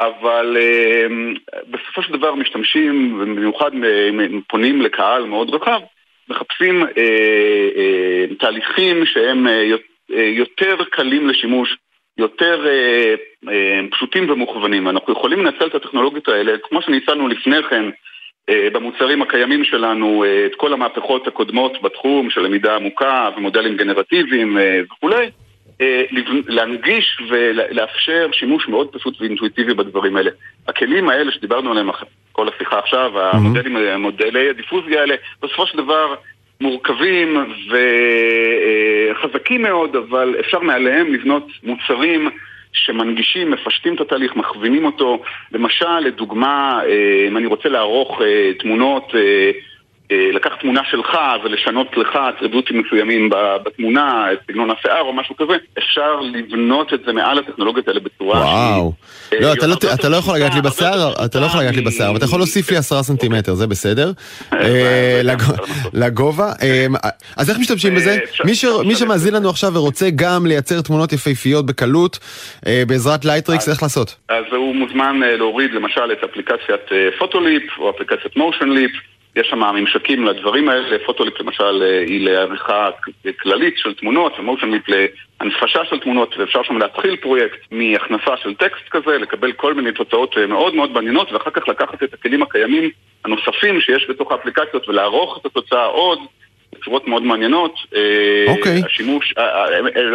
[0.00, 1.34] אבל אמ,
[1.70, 3.70] בסופו של דבר משתמשים, במיוחד
[4.48, 5.80] פונים לקהל מאוד רחב,
[6.28, 6.88] מחפשים אה,
[7.76, 9.62] אה, תהליכים שהם אה,
[10.16, 11.76] יותר קלים לשימוש,
[12.18, 12.66] יותר
[13.90, 14.88] פשוטים ומוכוונים.
[14.88, 17.84] אנחנו יכולים לנצל את הטכנולוגיות האלה, כמו שניצלנו לפני כן
[18.72, 25.30] במוצרים הקיימים שלנו, את כל המהפכות הקודמות בתחום של למידה עמוקה ומודלים גנרטיביים וכולי.
[25.80, 26.02] אה,
[26.46, 30.30] להנגיש ולאפשר שימוש מאוד פשוט ואינטואיטיבי בדברים האלה.
[30.68, 31.90] הכלים האלה שדיברנו עליהם
[32.32, 33.36] כל השיחה עכשיו, mm-hmm.
[33.36, 36.14] המודלים, המודלי הדיפוזיה האלה, בסופו של דבר
[36.60, 37.54] מורכבים
[39.10, 42.30] וחזקים מאוד, אבל אפשר מעליהם לבנות מוצרים
[42.72, 45.22] שמנגישים, מפשטים את התהליך, מכווינים אותו.
[45.52, 49.50] למשל, לדוגמה, אה, אם אני רוצה לערוך אה, תמונות אה,
[50.10, 53.30] לקחת תמונה שלך ולשנות לך אטריבוטים מסוימים
[53.64, 58.40] בתמונה, את סגנון השיער או משהו כזה, אפשר לבנות את זה מעל הטכנולוגיות האלה בצורה
[58.40, 58.92] וואו.
[59.40, 62.08] לא, אתה לא, אתה לא יכול לגעת לי בשיער, אתה לא יכול לגעת לי בשיער,
[62.08, 64.12] אבל אתה יכול להוסיף לי עשרה סנטימטר, זה בסדר.
[65.92, 66.52] לגובה.
[67.36, 68.18] אז איך משתמשים בזה?
[68.84, 72.18] מי שמאזין לנו עכשיו ורוצה גם לייצר תמונות יפהפיות בקלות,
[72.86, 74.16] בעזרת לייטריקס, איך לעשות?
[74.28, 78.92] אז הוא מוזמן להוריד למשל את אפליקציית Photoleap או אפליקציית Motionleap.
[79.36, 82.88] יש שם ממשקים לדברים האלה, פוטוליפ למשל אה, היא לעריכה
[83.42, 88.88] כללית של תמונות, ומושן ליפ להנפשה של תמונות, ואפשר שם להתחיל פרויקט מהכנסה של טקסט
[88.90, 92.90] כזה, לקבל כל מיני תוצאות אה, מאוד מאוד מעניינות, ואחר כך לקחת את הכלים הקיימים
[93.24, 96.18] הנוספים שיש בתוך האפליקציות ולערוך את התוצאה עוד.
[96.80, 97.74] בצורות מאוד מעניינות.
[97.94, 98.82] אה, אוקיי.
[98.82, 98.86] Okay.
[98.86, 99.34] השימוש,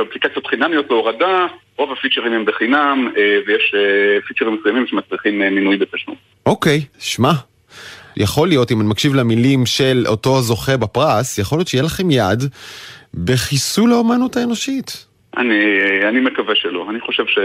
[0.09, 1.45] אפליקציות חינמיות בהורדה,
[1.77, 3.11] רוב הפיצ'רים הם בחינם,
[3.47, 3.75] ויש
[4.27, 6.15] פיצ'רים מסוימים שמצריכים מינוי בתשלום.
[6.45, 6.99] אוקיי, okay.
[6.99, 7.31] שמע,
[8.17, 12.43] יכול להיות, אם אני מקשיב למילים של אותו זוכה בפרס, יכול להיות שיהיה לכם יד
[13.23, 15.05] בחיסול האומנות האנושית.
[15.37, 16.87] אני, אני מקווה שלא.
[16.89, 17.39] אני חושב ש...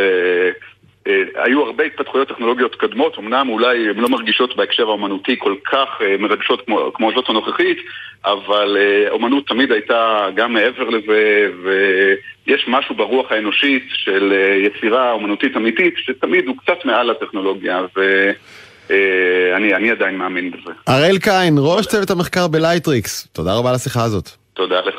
[1.07, 5.89] אה, היו הרבה התפתחויות טכנולוגיות קדמות, אמנם אולי הן לא מרגישות בהקשר האומנותי כל כך
[6.01, 7.79] אה, מרגשות כמו, כמו זאת הנוכחית,
[8.25, 15.57] אבל אה, אומנות תמיד הייתה גם מעבר לזה, ויש משהו ברוח האנושית של יצירה אומנותית
[15.57, 18.31] אמיתית, שתמיד הוא קצת מעל הטכנולוגיה, ו...
[18.91, 20.71] אה, אני, אני עדיין מאמין בזה.
[20.87, 24.31] הראל קין, ראש צוות המחקר בלייטריקס, תודה רבה על השיחה הזאת.
[24.55, 24.95] תודה לך.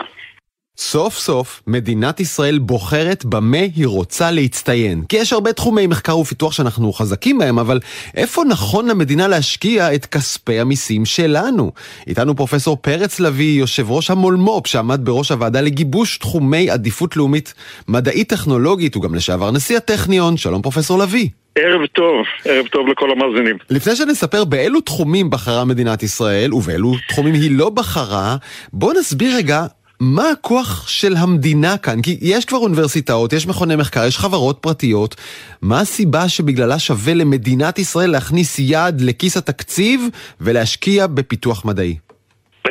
[0.78, 5.04] סוף סוף מדינת ישראל בוחרת במה היא רוצה להצטיין.
[5.10, 7.80] כי יש הרבה תחומי מחקר ופיתוח שאנחנו חזקים בהם, אבל
[8.16, 11.72] איפה נכון למדינה להשקיע את כספי המיסים שלנו?
[12.08, 17.54] איתנו פרופסור פרץ לביא, יושב ראש המולמו"פ, שעמד בראש הוועדה לגיבוש תחומי עדיפות לאומית
[17.88, 20.38] מדעית טכנולוגית, הוא גם לשעבר נשיא הטכניון.
[20.38, 21.30] שלום פרופסור לביא.
[21.60, 23.58] ערב טוב, ערב טוב לכל המאזינים.
[23.70, 28.36] לפני שנספר באילו תחומים בחרה מדינת ישראל ובאילו תחומים היא לא בחרה,
[28.74, 29.66] בוא נסביר רגע
[30.00, 32.02] מה הכוח של המדינה כאן?
[32.02, 35.16] כי יש כבר אוניברסיטאות, יש מכוני מחקר, יש חברות פרטיות.
[35.62, 40.02] מה הסיבה שבגללה שווה למדינת ישראל להכניס יד לכיס התקציב
[40.42, 41.96] ולהשקיע בפיתוח מדעי?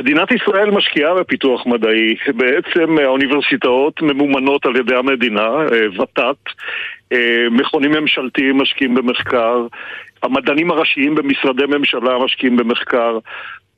[0.00, 2.14] מדינת ישראל משקיעה בפיתוח מדעי.
[2.36, 6.32] בעצם האוניברסיטאות ממומנות על ידי המדינה, אה, ות"ת, אה,
[7.50, 9.66] מכונים ממשלתיים משקיעים במחקר,
[10.22, 13.18] המדענים הראשיים במשרדי ממשלה משקיעים במחקר,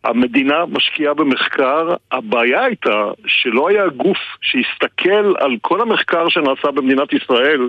[0.04, 7.60] המדינה משקיעה במחקר, הבעיה הייתה שלא היה גוף שיסתכל על כל המחקר שנעשה במדינת ישראל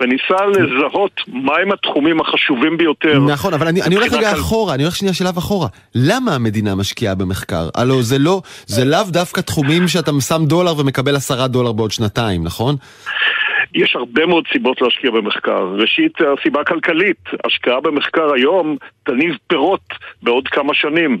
[0.00, 3.18] וניסה לזהות מהם התחומים החשובים ביותר.
[3.18, 4.40] נכון, אבל אני, אני הולך רגע כל...
[4.40, 5.68] אחורה, אני הולך שנייה שלב אחורה.
[5.94, 7.68] למה המדינה משקיעה במחקר?
[7.74, 12.44] הלו זה לא, זה לאו דווקא תחומים שאתה שם דולר ומקבל עשרה דולר בעוד שנתיים,
[12.44, 12.76] נכון?
[13.74, 15.74] יש הרבה מאוד סיבות להשקיע במחקר.
[15.78, 17.20] ראשית, הסיבה הכלכלית.
[17.44, 19.88] השקעה במחקר היום תניב פירות
[20.22, 21.18] בעוד כמה שנים.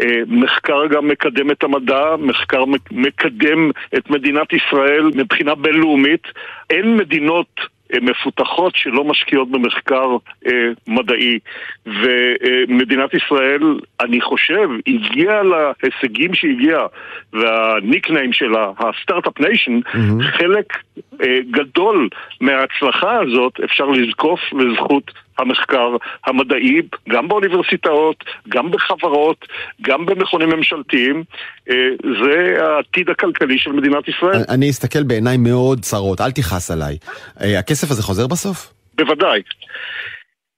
[0.00, 6.22] אה, מחקר גם מקדם את המדע, מחקר מקדם את מדינת ישראל מבחינה בינלאומית.
[6.70, 7.60] אין מדינות
[8.02, 10.52] מפותחות שלא משקיעות במחקר אה,
[10.88, 11.38] מדעי.
[11.86, 16.86] ומדינת ישראל, אני חושב, הגיעה להישגים שהגיעה,
[17.32, 20.22] וה nickname שלה, ה startup nation, mm-hmm.
[20.22, 20.78] חלק
[21.22, 22.08] אה, גדול
[22.40, 29.44] מההצלחה הזאת אפשר לזקוף לזכות המחקר המדעי, גם באוניברסיטאות, גם בחברות,
[29.82, 31.24] גם במכונים ממשלתיים.
[31.70, 31.74] אה,
[32.22, 34.42] זה העתיד הכלכלי של מדינת ישראל.
[34.48, 36.96] אני אסתכל בעיניים מאוד צרות, אל תכעס עליי.
[37.40, 38.72] אה, הכסף הזה חוזר בסוף?
[38.94, 39.42] בוודאי.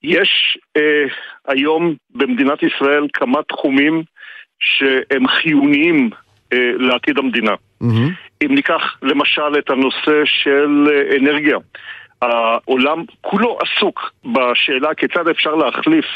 [0.03, 1.05] יש אה,
[1.49, 4.03] היום במדינת ישראל כמה תחומים
[4.59, 6.11] שהם חיוניים
[6.53, 7.53] אה, לעתיד המדינה.
[7.83, 8.45] Mm-hmm.
[8.45, 11.57] אם ניקח למשל את הנושא של אה, אנרגיה.
[12.23, 16.07] העולם כולו עסוק בשאלה כיצד אפשר להחליף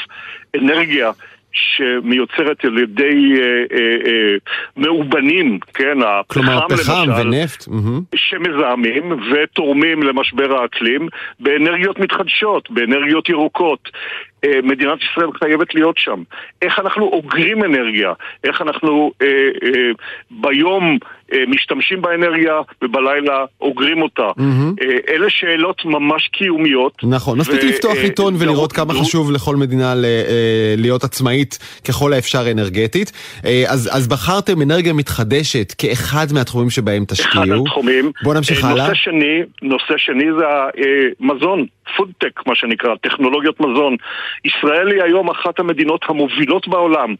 [0.57, 1.11] אנרגיה
[1.51, 4.35] שמיוצרת על ידי אה, אה, אה,
[4.77, 7.65] מאובנים, כן, כלומר פחם ונפט,
[8.15, 11.07] שמזהמים ותורמים למשבר האקלים
[11.39, 13.89] באנרגיות מתחדשות, באנרגיות ירוקות.
[14.45, 16.23] אה, מדינת ישראל חייבת להיות שם.
[16.61, 19.27] איך אנחנו אוגרים אנרגיה, איך אנחנו אה,
[19.63, 19.91] אה,
[20.31, 20.97] ביום
[21.47, 24.27] משתמשים באנרגיה ובלילה אוגרים אותה.
[24.37, 24.83] Mm-hmm.
[24.83, 26.93] אה, אלה שאלות ממש קיומיות.
[27.03, 28.93] נכון, מספיק ו- לפתוח אה, עיתון אה, ולראות כמה.
[28.93, 33.11] חשוב לכל מדינה ל- אה, להיות עצמאית ככל האפשר אנרגטית.
[33.45, 37.43] אה, אז, אז בחרתם אנרגיה מתחדשת כאחד מהתחומים שבהם תשקיעו.
[37.43, 38.11] אחד התחומים.
[38.23, 38.87] בואו נמשיך אה, הלאה.
[38.87, 40.45] נושא שני, נושא שני זה
[41.19, 41.65] המזון.
[41.97, 43.95] פודטק, מה שנקרא, טכנולוגיות מזון.
[44.45, 47.15] ישראל היא היום אחת המדינות המובילות בעולם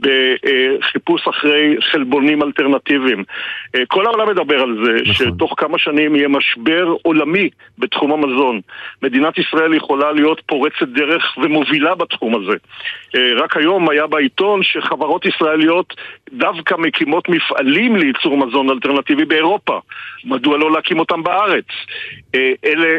[0.00, 3.24] בחיפוש אחרי חלבונים אלטרנטיביים.
[3.74, 5.14] אה, כל העולם מדבר על זה, נכון.
[5.14, 8.60] שתוך כמה שנים יהיה משבר עולמי בתחום המזון.
[9.02, 12.56] מדינת ישראל יכולה להיות פורצת דרך ומובילה בתחום הזה.
[13.16, 15.94] אה, רק היום היה בעיתון שחברות ישראליות
[16.32, 19.78] דווקא מקימות מפעלים לייצור מזון אלטרנטיבי באירופה.
[20.24, 21.64] מדוע לא להקים אותם בארץ?
[22.34, 22.98] אלה אה, אה,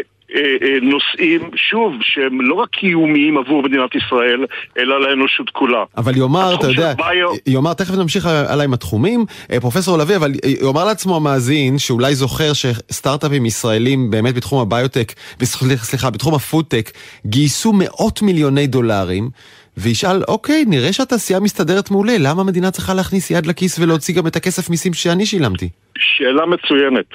[0.81, 4.45] נושאים, שוב, שהם לא רק קיומיים עבור מדינת ישראל,
[4.77, 5.83] אלא לאנושות כולה.
[5.97, 7.29] אבל יאמר, אתה יודע, ביו...
[7.47, 12.51] יאמר, תכף נמשיך הלאה עם התחומים, אה, פרופסור לביא, אבל יאמר לעצמו המאזין, שאולי זוכר
[12.53, 15.13] שסטארט-אפים ישראלים באמת בתחום הביוטק,
[15.43, 16.91] סליחה, בתחום הפודטק,
[17.25, 19.29] גייסו מאות מיליוני דולרים.
[19.77, 24.35] וישאל, אוקיי, נראה שהתעשייה מסתדרת מעולה, למה המדינה צריכה להכניס יד לכיס ולהוציא גם את
[24.35, 25.69] הכסף מיסים שאני שילמתי?
[25.97, 27.05] שאלה מצוינת.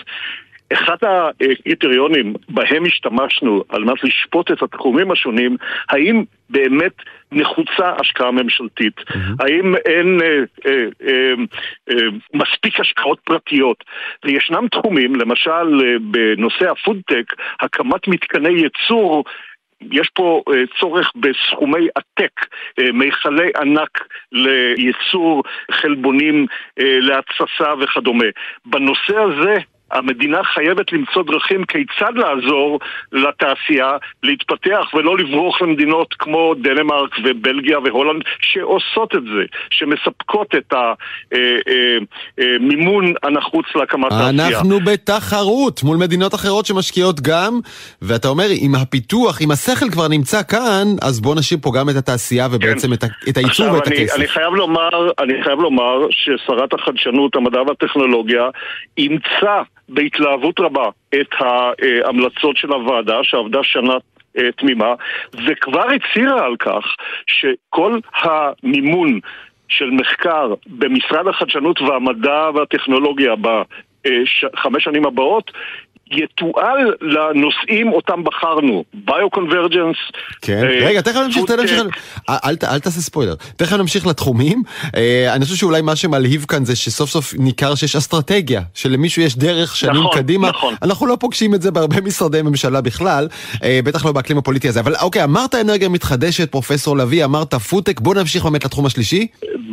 [0.72, 5.56] אחד הקריטריונים בהם השתמשנו על מנת לשפוט את התחומים השונים,
[5.88, 6.92] האם באמת
[7.32, 8.98] נחוצה השקעה ממשלתית?
[8.98, 9.44] Mm-hmm.
[9.44, 10.28] האם אין אה,
[10.66, 11.34] אה, אה,
[11.90, 13.84] אה, מספיק השקעות פרטיות?
[14.24, 19.24] וישנם תחומים, למשל אה, בנושא הפודטק, הקמת מתקני ייצור
[19.92, 26.46] יש פה uh, צורך בסכומי עתק, uh, מיכלי ענק לייצור חלבונים
[26.80, 28.26] uh, להתססה וכדומה.
[28.66, 29.54] בנושא הזה
[29.94, 32.80] המדינה חייבת למצוא דרכים כיצד לעזור
[33.12, 40.72] לתעשייה להתפתח ולא לברוח למדינות כמו דנמרק ובלגיה והולנד שעושות את זה, שמספקות את
[42.38, 44.58] המימון אה, אה, אה, הנחוץ להקמת תעשייה.
[44.58, 47.60] אנחנו בתחרות מול מדינות אחרות שמשקיעות גם,
[48.02, 51.96] ואתה אומר, אם הפיתוח, אם השכל כבר נמצא כאן, אז בוא נשאיר פה גם את
[51.96, 53.08] התעשייה ובעצם כן.
[53.28, 54.16] את הייצור ואת אני, הכסף.
[54.16, 58.42] אני חייב לומר, אני חייב לומר ששרת החדשנות, המדע והטכנולוגיה
[58.98, 60.88] אימצה בהתלהבות רבה
[61.20, 63.94] את ההמלצות של הוועדה שעבדה שנה
[64.38, 64.94] אה, תמימה,
[65.46, 66.84] וכבר הצהירה על כך
[67.26, 69.20] שכל המימון
[69.68, 75.50] של מחקר במשרד החדשנות והמדע והטכנולוגיה בחמש שנים הבאות
[76.10, 79.96] יתועל לנושאים אותם בחרנו, ביו-קונברג'נס.
[80.42, 81.80] כן, אה, רגע, תכף נמשיך, נמשיך,
[82.28, 83.34] אל, אל, אל תעשה ספוילר.
[83.56, 84.62] תכף נמשיך לתחומים.
[84.96, 89.38] אה, אני חושב שאולי מה שמלהיב כאן זה שסוף סוף ניכר שיש אסטרטגיה, שלמישהו יש
[89.38, 90.48] דרך שנים נכון, קדימה.
[90.48, 90.74] נכון.
[90.82, 93.28] אנחנו לא פוגשים את זה בהרבה משרדי ממשלה בכלל,
[93.64, 94.80] אה, בטח לא באקלים הפוליטי הזה.
[94.80, 99.26] אבל אוקיי, אמרת אנרגיה מתחדשת, פרופסור לביא, אמרת פודטק, בוא נמשיך באמת לתחום השלישי.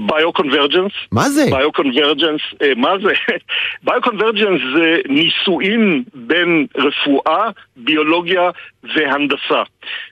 [0.06, 0.92] ביו-קונברג'נס.
[1.12, 1.46] מה זה?
[1.52, 3.14] ביו-קונברג'נס, אה, מה זה?
[3.86, 8.50] ביו-קונברג'נס זה ניסויים בין רפואה, ביולוגיה
[8.84, 9.64] והנדסה.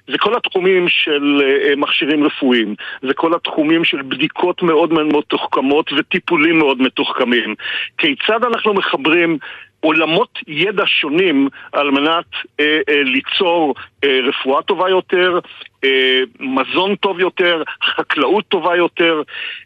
[0.08, 5.93] זה כל התחומים של uh, מכשירים רפואיים, זה כל התחומים של בדיקות מאוד מאוד מתוחכמות
[5.98, 7.56] וטיפולים מאוד מתוחכמים.
[7.98, 9.38] כיצד אנחנו מחברים
[9.79, 12.25] עולמות ידע שונים על מנת
[12.59, 15.39] אה, אה, ליצור אה, רפואה טובה יותר,
[15.83, 17.63] אה, מזון טוב יותר,
[17.95, 19.21] חקלאות טובה יותר.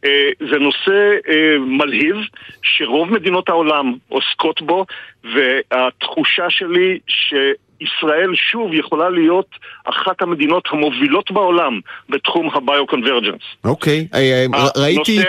[0.06, 2.15] אה, זה נושא אה, מלהיב
[2.62, 4.86] שרוב מדינות העולם עוסקות בו,
[5.23, 7.34] והתחושה שלי ש...
[7.82, 9.49] ישראל שוב יכולה להיות
[9.84, 13.41] אחת המדינות המובילות בעולם בתחום הביו-קונברג'נס.
[13.63, 15.19] אוקיי, אה, אה, ראיתי...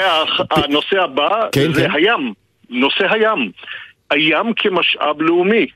[0.51, 1.91] הנושא הבא כן, זה כן.
[1.91, 2.33] הים,
[2.71, 3.51] נושא הים.
[4.11, 5.67] הים כמשאב לאומי.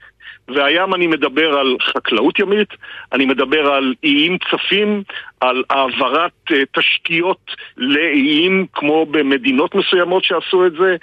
[0.48, 2.68] והים אני מדבר על חקלאות ימית,
[3.12, 5.02] אני מדבר על איים צפים,
[5.40, 10.96] על העברת uh, תשתיות לאיים כמו במדינות מסוימות שעשו את זה,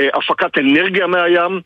[0.00, 1.60] uh, הפקת אנרגיה מהים.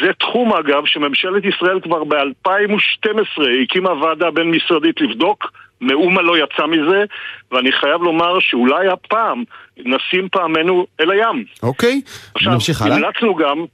[0.00, 5.52] זה תחום אגב שממשלת ישראל כבר ב-2012 הקימה ועדה בין-משרדית לבדוק
[5.82, 7.04] מאומה לא יצא מזה,
[7.52, 9.44] ואני חייב לומר שאולי הפעם
[9.76, 11.44] נשים פעמנו אל הים.
[11.62, 12.00] אוקיי,
[12.34, 12.96] עכשיו, נמשיך הלאה.
[12.96, 13.64] המלצנו גם,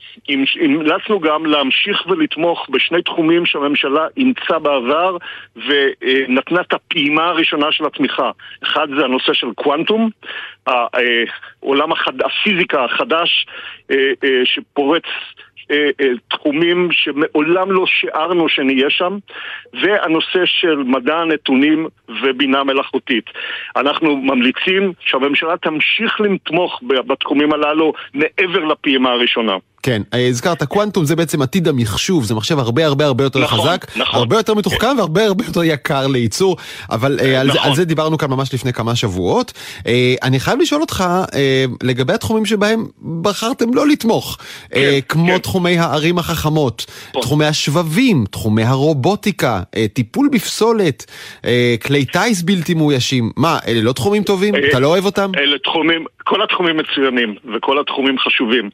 [0.64, 5.16] המלצנו גם להמשיך ולתמוך בשני תחומים שהממשלה אימצה בעבר
[5.56, 8.30] ונתנה את הפעימה הראשונה של התמיכה.
[8.62, 10.10] אחד זה הנושא של קוונטום,
[10.66, 12.12] העולם החד...
[12.24, 13.46] הפיזיקה החדש
[13.90, 15.47] אה, אה, שפורץ אה, אה,
[16.28, 19.18] תחומים שמעולם לא שיערנו שנהיה שם,
[19.82, 23.24] והנושא של מדע הנתונים ובינה מלאכותית.
[23.76, 29.56] אנחנו ממליצים שהממשלה תמשיך לתמוך בתחומים הללו מעבר לפעימה הראשונה.
[29.88, 33.60] כן, אה, הזכרת קוונטום, זה בעצם עתיד המחשוב, זה מחשב הרבה הרבה הרבה יותר נכון,
[33.60, 34.20] חזק, נכון.
[34.20, 36.56] הרבה יותר מתוחכם והרבה הרבה יותר יקר לייצור,
[36.90, 37.34] אבל נכון.
[37.34, 39.52] על, זה, על זה דיברנו כאן ממש לפני כמה שבועות.
[39.86, 41.04] אה, אני חייב לשאול אותך,
[41.82, 42.86] לגבי התחומים שבהם
[43.22, 44.38] בחרתם לא לתמוך,
[44.70, 45.38] כן, כמו כן.
[45.38, 47.22] תחומי הערים החכמות, נכון.
[47.22, 49.60] תחומי השבבים, תחומי הרובוטיקה,
[49.92, 51.10] טיפול בפסולת,
[51.82, 54.54] כלי טיס בלתי מאוישים, מה, אלה לא תחומים טובים?
[54.70, 55.30] אתה לא אוהב אותם?
[55.38, 58.70] אלה תחומים, כל התחומים מצוינים, וכל התחומים חשובים.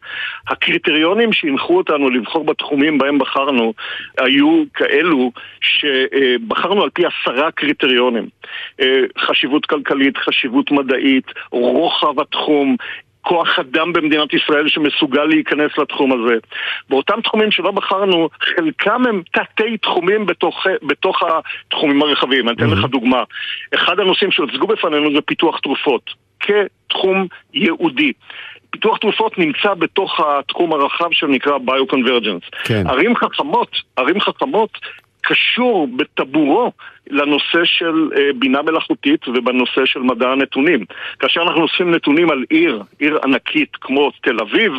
[1.04, 3.74] הקריטריונים שהנחו אותנו לבחור בתחומים בהם בחרנו
[4.18, 8.28] היו כאלו שבחרנו על פי עשרה קריטריונים.
[8.80, 12.76] אה, חשיבות כלכלית, חשיבות מדעית, רוחב התחום,
[13.22, 16.34] כוח אדם במדינת ישראל שמסוגל להיכנס לתחום הזה.
[16.90, 22.48] באותם תחומים שלא בחרנו, חלקם הם תתי תחומים בתוך, בתוך התחומים הרחבים.
[22.48, 23.22] אני אתן לך דוגמה.
[23.74, 28.12] אחד הנושאים שהוצגו בפנינו זה פיתוח תרופות, כתחום ייעודי.
[28.74, 32.42] פיתוח תרופות נמצא בתוך התחום הרחב שנקרא ביו-קונברג'נס.
[32.64, 32.86] כן.
[32.86, 34.78] ערים חכמות, ערים חכמות
[35.20, 36.72] קשור בטבורו
[37.10, 40.84] לנושא של אה, בינה מלאכותית ובנושא של מדע הנתונים.
[41.18, 44.72] כאשר אנחנו אוספים נתונים על עיר, עיר ענקית כמו תל אביב,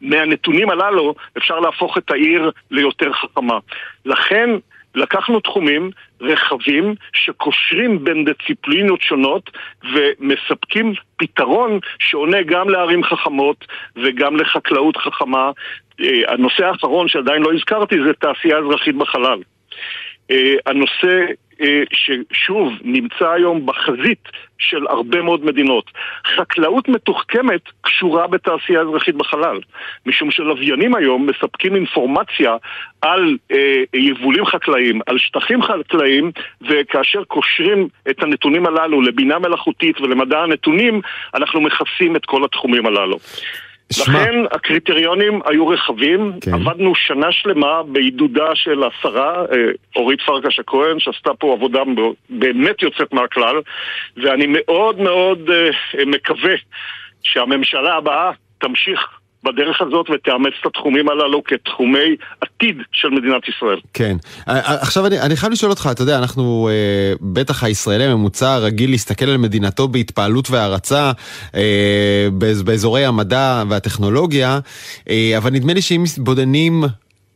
[0.00, 3.58] מהנתונים הללו אפשר להפוך את העיר ליותר חכמה.
[4.04, 4.50] לכן
[4.94, 5.90] לקחנו תחומים
[6.22, 9.50] רחבים שקושרים בין דיציפלינות שונות
[9.94, 13.66] ומספקים פתרון שעונה גם לערים חכמות
[13.96, 15.50] וגם לחקלאות חכמה.
[16.00, 19.38] אה, הנושא האחרון שעדיין לא הזכרתי זה תעשייה אזרחית בחלל.
[20.30, 21.24] אה, הנושא
[21.60, 24.28] אה, ששוב נמצא היום בחזית
[24.70, 25.90] של הרבה מאוד מדינות.
[26.36, 29.60] חקלאות מתוחכמת קשורה בתעשייה אזרחית בחלל,
[30.06, 32.56] משום שלוויינים היום מספקים אינפורמציה
[33.00, 36.30] על אה, יבולים חקלאיים, על שטחים חקלאיים,
[36.68, 41.00] וכאשר קושרים את הנתונים הללו לבינה מלאכותית ולמדע הנתונים,
[41.34, 43.18] אנחנו מכסים את כל התחומים הללו.
[44.00, 46.54] לכן הקריטריונים היו רחבים, כן.
[46.54, 49.56] עבדנו שנה שלמה בעידודה של השרה אה,
[49.96, 51.80] אורית פרקש הכהן, שעשתה פה עבודה
[52.30, 53.56] באמת יוצאת מהכלל,
[54.16, 56.54] ואני מאוד מאוד אה, מקווה
[57.22, 59.00] שהממשלה הבאה תמשיך
[59.44, 63.80] בדרך הזאת ותאמץ את התחומים הללו כתחומי עתיד של מדינת ישראל.
[63.94, 64.16] כן.
[64.46, 69.24] עכשיו אני, אני חייב לשאול אותך, אתה יודע, אנחנו, אה, בטח הישראלי הממוצע רגיל להסתכל
[69.24, 71.12] על מדינתו בהתפעלות והערצה
[71.54, 72.28] אה,
[72.64, 74.58] באזורי המדע והטכנולוגיה,
[75.10, 76.84] אה, אבל נדמה לי שאם מתבודדים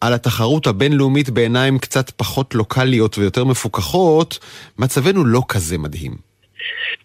[0.00, 4.38] על התחרות הבינלאומית בעיניים קצת פחות לוקאליות ויותר מפוקחות,
[4.78, 6.12] מצבנו לא כזה מדהים.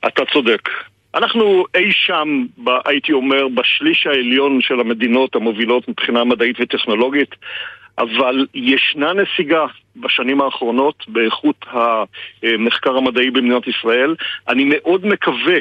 [0.07, 0.69] אתה צודק.
[1.16, 7.36] אנחנו אי שם, ב, הייתי אומר, בשליש העליון של המדינות המובילות מבחינה מדעית וטכנולוגית,
[7.97, 11.66] אבל ישנה נסיגה בשנים האחרונות באיכות
[12.43, 14.16] המחקר המדעי במדינת ישראל.
[14.47, 15.55] אני מאוד מקווה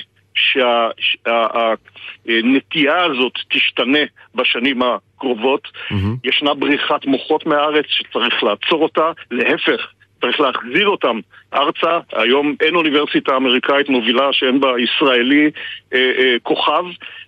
[2.24, 3.98] שהנטייה הזאת תשתנה
[4.34, 5.68] בשנים הקרובות.
[5.68, 5.94] Mm-hmm.
[6.24, 9.12] ישנה בריחת מוחות מהארץ שצריך לעצור אותה.
[9.30, 9.86] להפך,
[10.20, 11.20] צריך להחזיר אותם
[11.54, 11.98] ארצה.
[12.12, 15.50] היום אין אוניברסיטה אמריקאית מובילה שאין בה ישראלי
[15.94, 16.84] אה, אה, כוכב,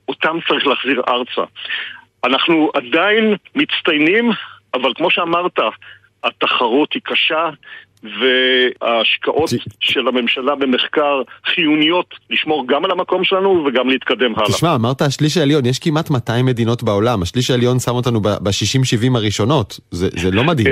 [0.09, 1.43] אותם צריך להחזיר ארצה.
[2.25, 4.31] אנחנו עדיין מצטיינים,
[4.75, 5.59] אבל כמו שאמרת,
[6.25, 7.51] התחרות היא קשה,
[8.03, 14.49] וההשקעות של הממשלה במחקר חיוניות לשמור גם על המקום שלנו וגם להתקדם הלאה.
[14.49, 19.81] תשמע, אמרת השליש העליון, יש כמעט 200 מדינות בעולם, השליש העליון שם אותנו ב-60-70 הראשונות,
[19.91, 20.67] זה, זה לא מדהים.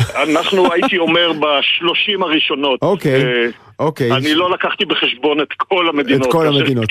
[0.00, 2.78] אנחנו, הייתי אומר, בשלושים הראשונות.
[2.82, 3.46] אוקיי, אה,
[3.78, 4.12] אוקיי.
[4.12, 6.26] אני לא לקחתי בחשבון את כל המדינות.
[6.26, 6.84] את כל המדינות.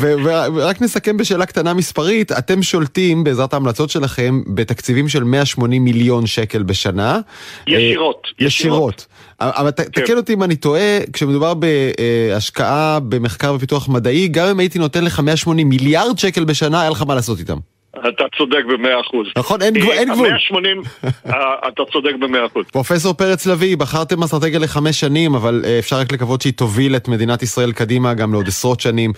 [0.00, 0.84] ורק כן.
[0.84, 7.20] נסכם בשאלה קטנה מספרית, אתם שולטים בעזרת ההמלצות שלכם בתקציבים של 180 מיליון שקל בשנה.
[7.66, 8.26] ישירות.
[8.40, 9.06] אה, ישירות.
[9.40, 9.82] אבל כן.
[9.82, 15.20] תקן אותי אם אני טועה, כשמדובר בהשקעה במחקר ופיתוח מדעי, גם אם הייתי נותן לך
[15.20, 17.56] 180 מיליארד שקל בשנה, היה לך מה לעשות איתם.
[18.00, 19.26] אתה צודק במאה אחוז.
[19.38, 19.92] נכון, אין גבול.
[19.92, 20.28] אין גבול.
[20.28, 20.82] 180,
[21.26, 22.64] אה, אתה צודק במאה אחוז.
[22.72, 27.08] פרופסור פרץ לביא, בחרתם אסטרטגיה לחמש שנים, אבל אה, אפשר רק לקוות שהיא תוביל את
[27.08, 29.12] מדינת ישראל קדימה גם לעוד עשרות שנים.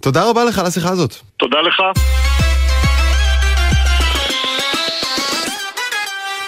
[0.00, 1.14] תודה רבה לך על השיחה הזאת.
[1.36, 1.82] תודה לך.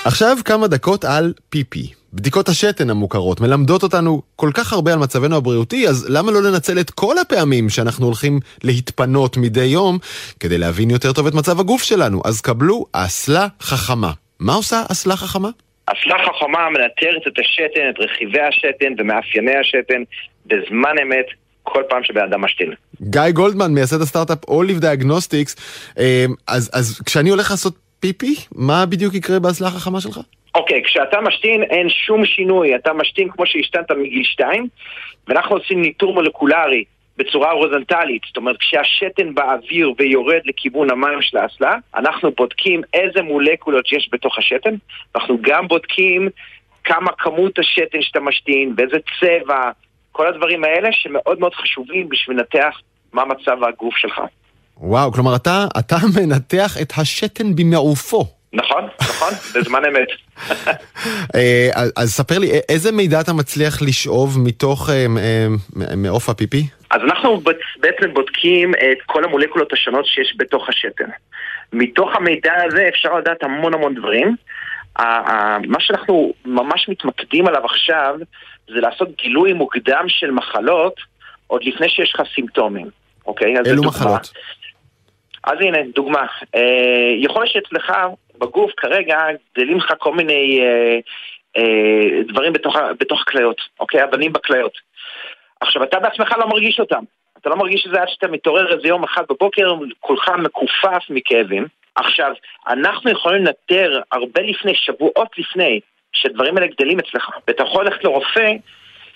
[0.04, 1.92] עכשיו כמה דקות על פיפי.
[2.16, 6.80] בדיקות השתן המוכרות מלמדות אותנו כל כך הרבה על מצבנו הבריאותי, אז למה לא לנצל
[6.80, 9.98] את כל הפעמים שאנחנו הולכים להתפנות מדי יום
[10.40, 12.22] כדי להבין יותר טוב את מצב הגוף שלנו?
[12.24, 14.12] אז קבלו אסלה חכמה.
[14.40, 15.48] מה עושה אסלה חכמה?
[15.86, 20.02] אסלה חכמה מנטרת את השתן, את רכיבי השתן ומאפייני השתן
[20.46, 21.26] בזמן אמת
[21.62, 22.72] כל פעם שבן אדם משתין.
[23.02, 25.60] גיא גולדמן, מייסד הסטארט-אפ Diagnostics,
[25.98, 30.20] אה, אז, אז כשאני הולך לעשות פיפי, מה בדיוק יקרה באסלה החכמה שלך?
[30.56, 34.68] אוקיי, okay, כשאתה משתין אין שום שינוי, אתה משתין כמו שהשתנת מגיל 2,
[35.28, 36.84] ואנחנו עושים ניטור מולקולרי
[37.16, 43.92] בצורה הורזנטלית, זאת אומרת כשהשתן באוויר ויורד לכיוון המים של האסלה, אנחנו בודקים איזה מולקולות
[43.92, 44.74] יש בתוך השתן,
[45.16, 46.28] אנחנו גם בודקים
[46.84, 49.70] כמה כמות השתן שאתה משתין, באיזה צבע,
[50.12, 52.80] כל הדברים האלה שמאוד מאוד חשובים בשביל לנתח
[53.12, 54.20] מה מצב הגוף שלך.
[54.76, 58.35] וואו, כלומר אתה, אתה מנתח את השתן במעופו.
[58.52, 60.08] נכון, נכון, בזמן אמת.
[61.34, 65.06] אה, אז ספר לי, איזה מידע אתה מצליח לשאוב מתוך אה,
[65.96, 66.66] מעוף הפיפי?
[66.90, 67.40] אז אנחנו
[67.80, 71.10] בעצם בודקים את כל המולקולות השונות שיש בתוך השתן.
[71.72, 74.36] מתוך המידע הזה אפשר לדעת המון המון דברים.
[75.66, 78.14] מה שאנחנו ממש מתמקדים עליו עכשיו
[78.68, 80.94] זה לעשות גילוי מוקדם של מחלות
[81.46, 82.90] עוד לפני שיש לך סימפטומים,
[83.26, 83.54] אוקיי?
[83.66, 84.32] אילו מחלות?
[85.44, 86.26] אז הנה, דוגמה.
[87.22, 87.92] יכול להיות שאצלך
[88.38, 89.18] בגוף כרגע
[89.52, 90.60] גדלים לך כל מיני
[92.28, 92.52] דברים
[92.98, 94.04] בתוך כליות, אוקיי?
[94.04, 94.72] אבנים בכליות.
[95.60, 97.02] עכשיו, אתה בעצמך לא מרגיש אותם.
[97.40, 101.66] אתה לא מרגיש את זה עד שאתה מתעורר איזה יום אחד בבוקר, כולך מכופף מכאבים.
[101.94, 102.32] עכשיו,
[102.68, 105.80] אנחנו יכולים לנטר הרבה לפני, שבועות לפני,
[106.12, 107.30] שהדברים האלה גדלים אצלך.
[107.48, 108.52] ואתה יכול ללכת לרופא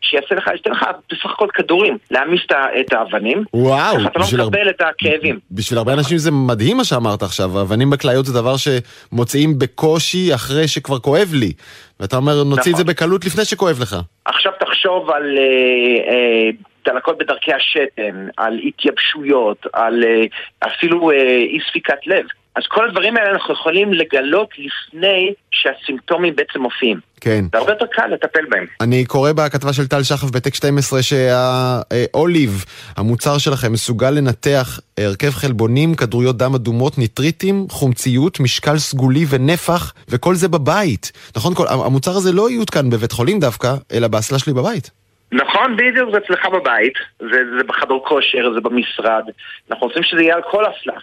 [0.03, 2.41] שיעשה לך, ייתן לך בסך הכל כדורים, להעמיס
[2.81, 3.45] את האבנים.
[3.55, 3.97] וואו.
[4.07, 4.71] אתה לא מקבל הר...
[4.71, 5.39] את הכאבים.
[5.51, 10.69] בשביל הרבה אנשים זה מדהים מה שאמרת עכשיו, אבנים בכליות זה דבר שמוציאים בקושי אחרי
[10.69, 11.53] שכבר כואב לי.
[12.01, 12.73] ואתה אומר, נוציא נכון.
[12.73, 12.87] את זה נכון.
[12.87, 13.97] בקלות לפני שכואב לך.
[14.25, 16.51] עכשיו תחשוב על אה, אה,
[16.87, 20.25] דלקות בדרכי השתן, על התייבשויות, על אה,
[20.69, 22.25] אפילו אה, אי ספיקת לב.
[22.57, 27.01] אז כל הדברים האלה אנחנו יכולים לגלות לפני שהסימפטומים בעצם מופיעים.
[27.21, 27.45] כן.
[27.53, 28.67] זה הרבה יותר קל לטפל בהם.
[28.81, 32.65] אני קורא בכתבה של טל שחף בטק 12 שהאוליב,
[32.97, 40.35] המוצר שלכם, מסוגל לנתח הרכב חלבונים, כדוריות דם אדומות, ניטריטים, חומציות, משקל סגולי ונפח, וכל
[40.35, 41.13] זה בבית.
[41.37, 41.55] נכון?
[41.55, 44.91] כל, המוצר הזה לא יותקן בבית חולים דווקא, אלא באסלה שלי בבית.
[45.33, 49.25] נכון, בדיוק, זה אצלך בבית, זה, זה בחדר כושר, זה במשרד.
[49.71, 50.95] אנחנו רוצים שזה יהיה על כל אסלה.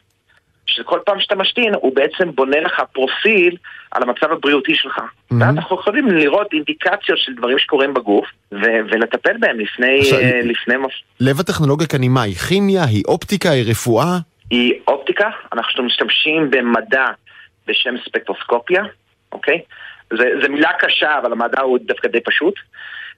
[0.68, 3.57] שכל פעם שאתה משתין, הוא בעצם בונה לך פרופיל
[3.91, 4.97] על המצב הבריאותי שלך.
[4.97, 5.36] Mm-hmm.
[5.39, 9.99] ואז אנחנו יכולים לראות אינדיקציות של דברים שקורים בגוף, ו- ולטפל בהם לפני...
[9.99, 10.76] עכשיו, uh, לפני
[11.20, 12.22] לב הטכנולוגיה כאן היא מה?
[12.22, 12.84] היא כימיה?
[12.84, 13.49] היא אופטיקה?
[13.49, 14.18] היא רפואה?
[14.51, 17.05] היא אופטיקה, אנחנו משתמשים במדע
[17.68, 18.84] בשם ספקטרוסקופיה,
[19.32, 19.61] אוקיי?
[20.13, 22.53] זו מילה קשה, אבל המדע הוא דווקא די פשוט.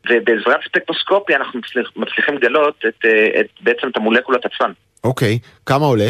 [0.10, 4.72] ובעזרת ספקטרוסקופיה אנחנו מצליח, מצליחים לגלות את, אה, את, בעצם את המולקולות עצמן.
[5.04, 6.10] אוקיי, כמה עולה?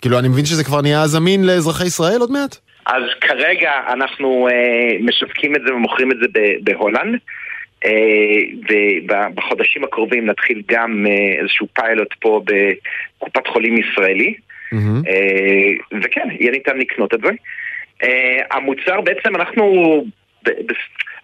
[0.00, 2.56] כאילו, אני מבין שזה כבר נהיה זמין לאזרחי ישראל עוד מעט?
[2.86, 6.26] אז כרגע אנחנו אה, משווקים את זה ומוכרים את זה
[6.60, 7.18] בהולנד.
[7.84, 7.90] אה,
[8.68, 14.34] ובחודשים הקרובים נתחיל גם אה, איזשהו פיילוט פה בקופת חולים ישראלי.
[14.74, 15.08] Mm-hmm.
[16.02, 17.30] וכן, יהיה ניתן לקנות את זה.
[18.50, 20.04] המוצר בעצם, אנחנו,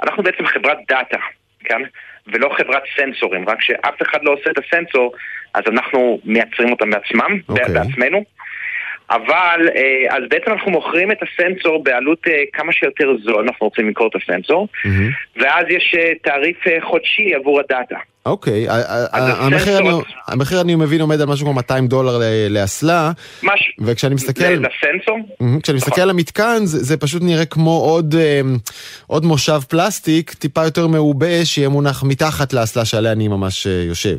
[0.03, 1.19] אנחנו בעצם חברת דאטה,
[1.65, 1.83] כן?
[2.27, 5.13] ולא חברת סנסורים, רק שאף אחד לא עושה את הסנסור,
[5.55, 7.53] אז אנחנו מייצרים אותם בעצמם, okay.
[7.53, 7.75] אוקיי.
[7.75, 8.25] בעצמנו.
[9.11, 13.87] אבל, אה, אז בעצם אנחנו מוכרים את הסנסור בעלות אה, כמה שיותר זול, אנחנו רוצים
[13.87, 15.41] למכור את הסנסור, mm-hmm.
[15.43, 17.97] ואז יש אה, תעריף חודשי עבור הדאטה.
[18.27, 18.67] אוקיי,
[20.27, 23.11] המחיר אני מבין עומד על משהו כמו 200 דולר לאסלה,
[23.81, 24.45] וכשאני מסתכל...
[24.45, 25.19] לסנסור?
[25.63, 28.01] כשאני מסתכל על המתקן זה פשוט נראה כמו
[29.07, 34.17] עוד מושב פלסטיק, טיפה יותר מעובה, שיהיה מונח מתחת לאסלה שעליה אני ממש יושב.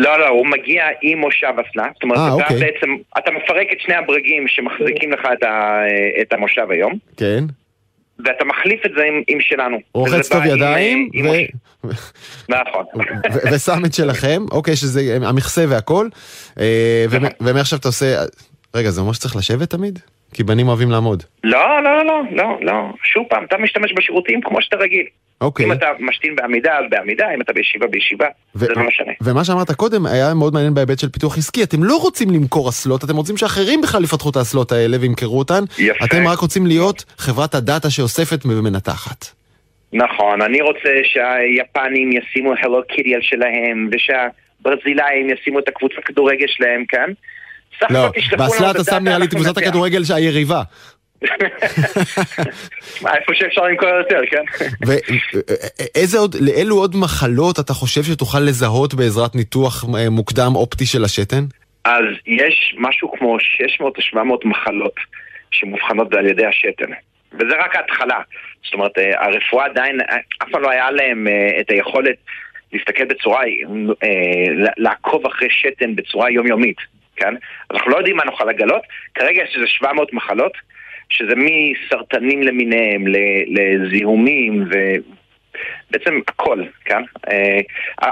[0.00, 1.86] לא, לא, הוא מגיע עם מושב אסלה.
[1.94, 2.60] זאת אומרת, 아, אתה אוקיי.
[2.60, 5.80] בעצם, אתה מפרק את שני הברגים שמחזיקים לך את, ה,
[6.20, 6.92] את המושב היום.
[7.16, 7.44] כן.
[8.24, 9.78] ואתה מחליף את זה עם, עם שלנו.
[9.92, 11.34] הוא רוחץ טוב ידיים, עם, ו...
[11.34, 11.90] עם
[12.48, 12.84] נכון.
[13.52, 16.08] ושם את שלכם, אוקיי, שזה המכסה והכל.
[16.60, 17.28] אה, נכון.
[17.40, 18.06] ומעכשיו אתה עושה...
[18.74, 19.98] רגע, זה אומר שצריך לשבת תמיד?
[20.34, 21.22] כי בנים אוהבים לעמוד.
[21.44, 22.72] לא, לא, לא, לא, לא.
[23.04, 25.06] שוב פעם, אתה משתמש בשירותים כמו שאתה רגיל.
[25.40, 25.66] אוקיי.
[25.66, 28.26] אם אתה משתין בעמידה, אז בעמידה, אם אתה בישיבה, בישיבה,
[28.56, 29.12] ו- זה לא משנה.
[29.20, 31.62] ומה שאמרת קודם היה מאוד מעניין בהיבט של פיתוח עסקי.
[31.62, 35.64] אתם לא רוצים למכור אסלות, אתם רוצים שאחרים בכלל יפתחו את האסלות האלה וימכרו אותן.
[35.78, 36.04] יפה.
[36.04, 39.26] אתם רק רוצים להיות חברת הדאטה שאוספת ומנתחת.
[39.92, 46.84] נכון, אני רוצה שהיפנים ישימו הלו קיטי על שלהם, ושהברזילאים ישימו את הקבוצה כדורגל שלהם
[46.88, 47.12] כאן.
[47.90, 50.62] לא, באסלה אתה שם נראה לי את קבוצת הכדורגל שהיריבה.
[53.14, 54.44] איפה שאפשר למכור יותר, כן?
[54.86, 61.04] ואיזה עוד, לאילו עוד מחלות אתה חושב שתוכל לזהות בעזרת ניתוח אה, מוקדם אופטי של
[61.04, 61.44] השתן?
[61.84, 64.94] אז יש משהו כמו 600 או 700 מחלות
[65.50, 66.92] שמאובחנות על ידי השתן.
[67.32, 68.20] וזה רק ההתחלה.
[68.64, 71.26] זאת אומרת, אה, הרפואה עדיין, אה, אף פעם לא היה להם
[71.60, 72.16] את היכולת
[72.72, 73.42] להסתכל בצורה,
[74.76, 76.76] לעקוב אחרי שתן בצורה יומיומית,
[77.16, 77.34] כן?
[77.70, 78.82] אנחנו לא יודעים מה נוכל לגלות,
[79.14, 80.52] כרגע יש איזה 700 מחלות.
[81.10, 83.04] שזה מסרטנים למיניהם,
[83.46, 87.02] לזיהומים ובעצם הכל, כן?
[87.30, 87.60] אה,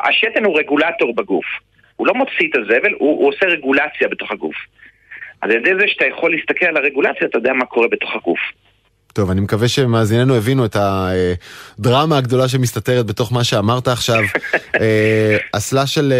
[0.08, 1.46] השתן הוא רגולטור בגוף.
[1.96, 4.56] הוא לא מוציא את הזבל, הוא, הוא עושה רגולציה בתוך הגוף.
[5.40, 8.38] על ידי זה שאתה יכול להסתכל על הרגולציה, אתה יודע מה קורה בתוך הגוף.
[9.12, 14.22] טוב, אני מקווה שמאזיננו הבינו את הדרמה הגדולה שמסתתרת בתוך מה שאמרת עכשיו.
[14.80, 16.12] אה, אסלה של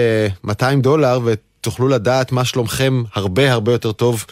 [0.45, 1.18] 200 אה, דולר,
[1.61, 4.24] ותוכלו לדעת מה שלומכם הרבה הרבה יותר טוב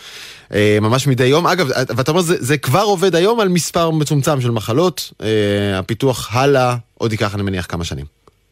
[0.54, 1.46] אה, ממש מדי יום.
[1.46, 1.66] אגב,
[1.96, 6.74] ואתה אומר, זה, זה כבר עובד היום על מספר מצומצם של מחלות, אה, הפיתוח הלאה
[6.98, 8.04] עוד ייקח, אני מניח, כמה שנים.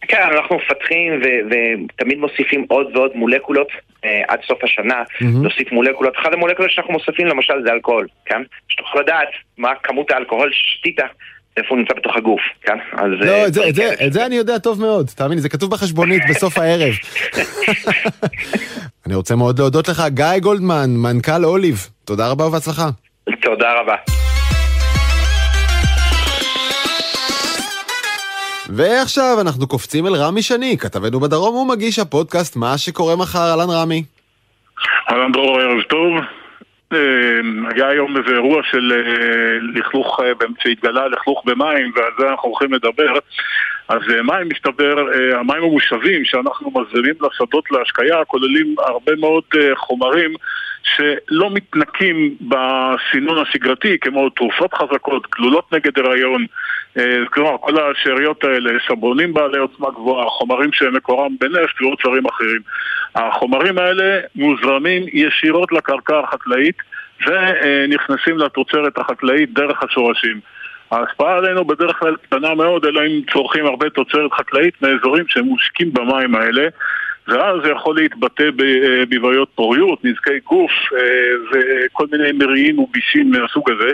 [0.09, 1.21] כן, אנחנו מפתחים
[1.51, 3.69] ותמיד מוסיפים עוד ועוד מולקולות
[4.05, 5.25] אה, עד סוף השנה, mm-hmm.
[5.25, 6.13] נוסיף מולקולות.
[6.17, 8.43] אחת המולקולות שאנחנו מוסיפים למשל זה אלכוהול, כן?
[8.69, 10.99] שתוכל לדעת מה כמות האלכוהול ששתית
[11.57, 12.79] איפה הוא נמצא בתוך הגוף, כן?
[12.93, 13.11] אז...
[13.21, 15.49] לא, אה, את זה, את, זה, את זה אני יודע טוב מאוד, תאמין לי, זה
[15.49, 16.95] כתוב בחשבונית בסוף הערב.
[19.07, 22.89] אני רוצה מאוד להודות לך, גיא גולדמן, מנכ"ל אוליב, תודה רבה ובהצלחה.
[23.43, 23.95] תודה רבה.
[28.69, 34.05] ועכשיו אנחנו קופצים אל רמי שני, כתבנו בדרום ומגיש הפודקאסט מה שקורה מחר, אהלן רמי.
[35.11, 36.44] אהלן דרור, ערב טוב.
[36.95, 42.49] אה, היה היום איזה אירוע של אה, לכלוך, אה, שהתגלה לכלוך במים, ועל זה אנחנו
[42.49, 43.13] הולכים לדבר.
[43.89, 49.45] אז מים, מסתבר, המים המושבים שאנחנו מזרימים לשדות להשקיה כוללים הרבה מאוד
[49.77, 50.35] חומרים
[50.85, 56.47] שלא מתנקים בסינון השגרתי, כמו תרופות חזקות, גלולות נגד הריון,
[57.31, 62.61] כלומר כל השאריות האלה, סבונים בעלי עוצמה גבוהה, חומרים שמקורם בנפט ועוד דברים אחרים.
[63.15, 66.77] החומרים האלה מוזרמים ישירות לקרקע החקלאית
[67.27, 70.41] ונכנסים לתוצרת החקלאית דרך השורשים.
[70.91, 75.93] ההשפעה עלינו בדרך כלל קטנה מאוד, אלא אם צורכים הרבה תוצרת חקלאית מאזורים שהם מושקים
[75.93, 76.69] במים האלה
[77.29, 78.45] ואז זה יכול להתבטא
[79.09, 81.01] בבעיות פוריות, נזקי גוף אה,
[81.53, 83.93] וכל מיני מריעים ובישים מהסוג הזה.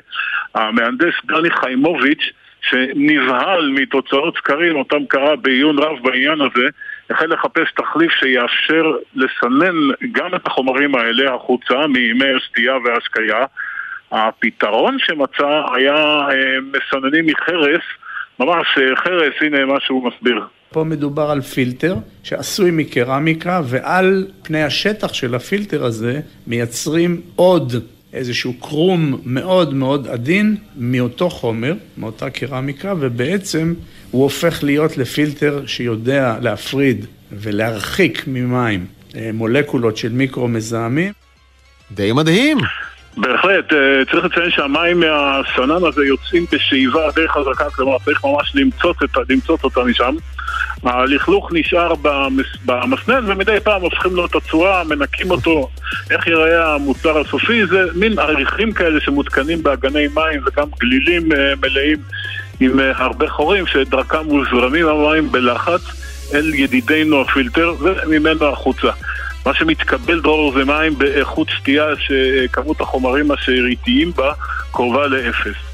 [0.55, 6.67] המהנדס דני חיימוביץ' שנבהל מתוצאות סקרים, אותם קרא בעיון רב בעניין הזה,
[7.11, 9.77] החל לחפש תחליף שיאפשר לסנן
[10.13, 13.45] גם את החומרים האלה החוצה מימי השתייה וההשקיה.
[14.13, 17.83] הפתרון שמצא היה אה, מסננים מחרס,
[18.41, 20.45] ממש אה, חרס, הנה מה שהוא מסביר.
[20.73, 27.75] פה מדובר על פילטר שעשוי מקרמיקה ועל פני השטח של הפילטר הזה מייצרים עוד
[28.13, 33.75] איזשהו קרום מאוד מאוד עדין מאותו חומר, מאותה קרמיקה, ובעצם
[34.11, 41.13] הוא הופך להיות לפילטר שיודע להפריד ולהרחיק ממים אה, מולקולות של מיקרו-מזהמים.
[41.91, 42.59] די מדהים.
[43.17, 48.97] בהחלט, אה, צריך לציין שהמים מהסנן הזה יוצאים בשאיבה די חזקה, כלומר צריך ממש למצוץ,
[49.03, 50.15] את, למצוץ אותה משם.
[50.83, 55.69] הלכלוך נשאר במס, במסנן ומדי פעם הופכים לו את הצורה, מנקים אותו.
[56.11, 57.67] איך ייראה המוצר הסופי?
[57.67, 61.99] זה מין עריכים כאלה שמותקנים באגני מים וגם גלילים אה, מלאים
[62.61, 65.81] עם אה, הרבה חורים שדרכם מוזרמים המים בלחץ
[66.35, 68.91] אל ידידינו הפילטר וממנו החוצה.
[69.47, 74.33] מה שמתקבל דרור זה מים באיכות שתייה שכמות החומרים השאריתיים בה
[74.73, 75.70] קרובה לאפס.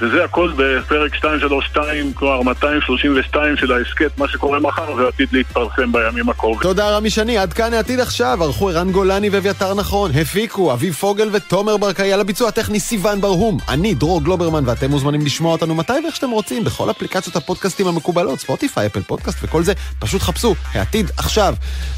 [0.00, 6.62] וזה הכל בפרק 232, כלומר 232 של ההסכת, מה שקורה מחר ועתיד להתפרסם בימים הקרובים.
[6.62, 11.28] תודה רמי שני, עד כאן העתיד עכשיו, ערכו ערן גולני ואביתר נכון, הפיקו אביב פוגל
[11.32, 15.92] ותומר ברקאי על הביצוע הטכני סיון ברהום, אני דרור גלוברמן ואתם מוזמנים לשמוע אותנו מתי
[16.04, 21.10] ואיך שאתם רוצים, בכל אפליקציות הפודקאסטים המקובלות, ספוטיפיי, אפל פודקאסט וכל זה, פשוט חפשו, העתיד
[21.16, 21.54] עכשיו.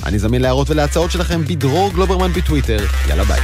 [0.07, 2.79] אני זמין להערות ולהצעות שלכם בדרור גלוברמן בטוויטר,
[3.09, 3.41] יאללה ביי.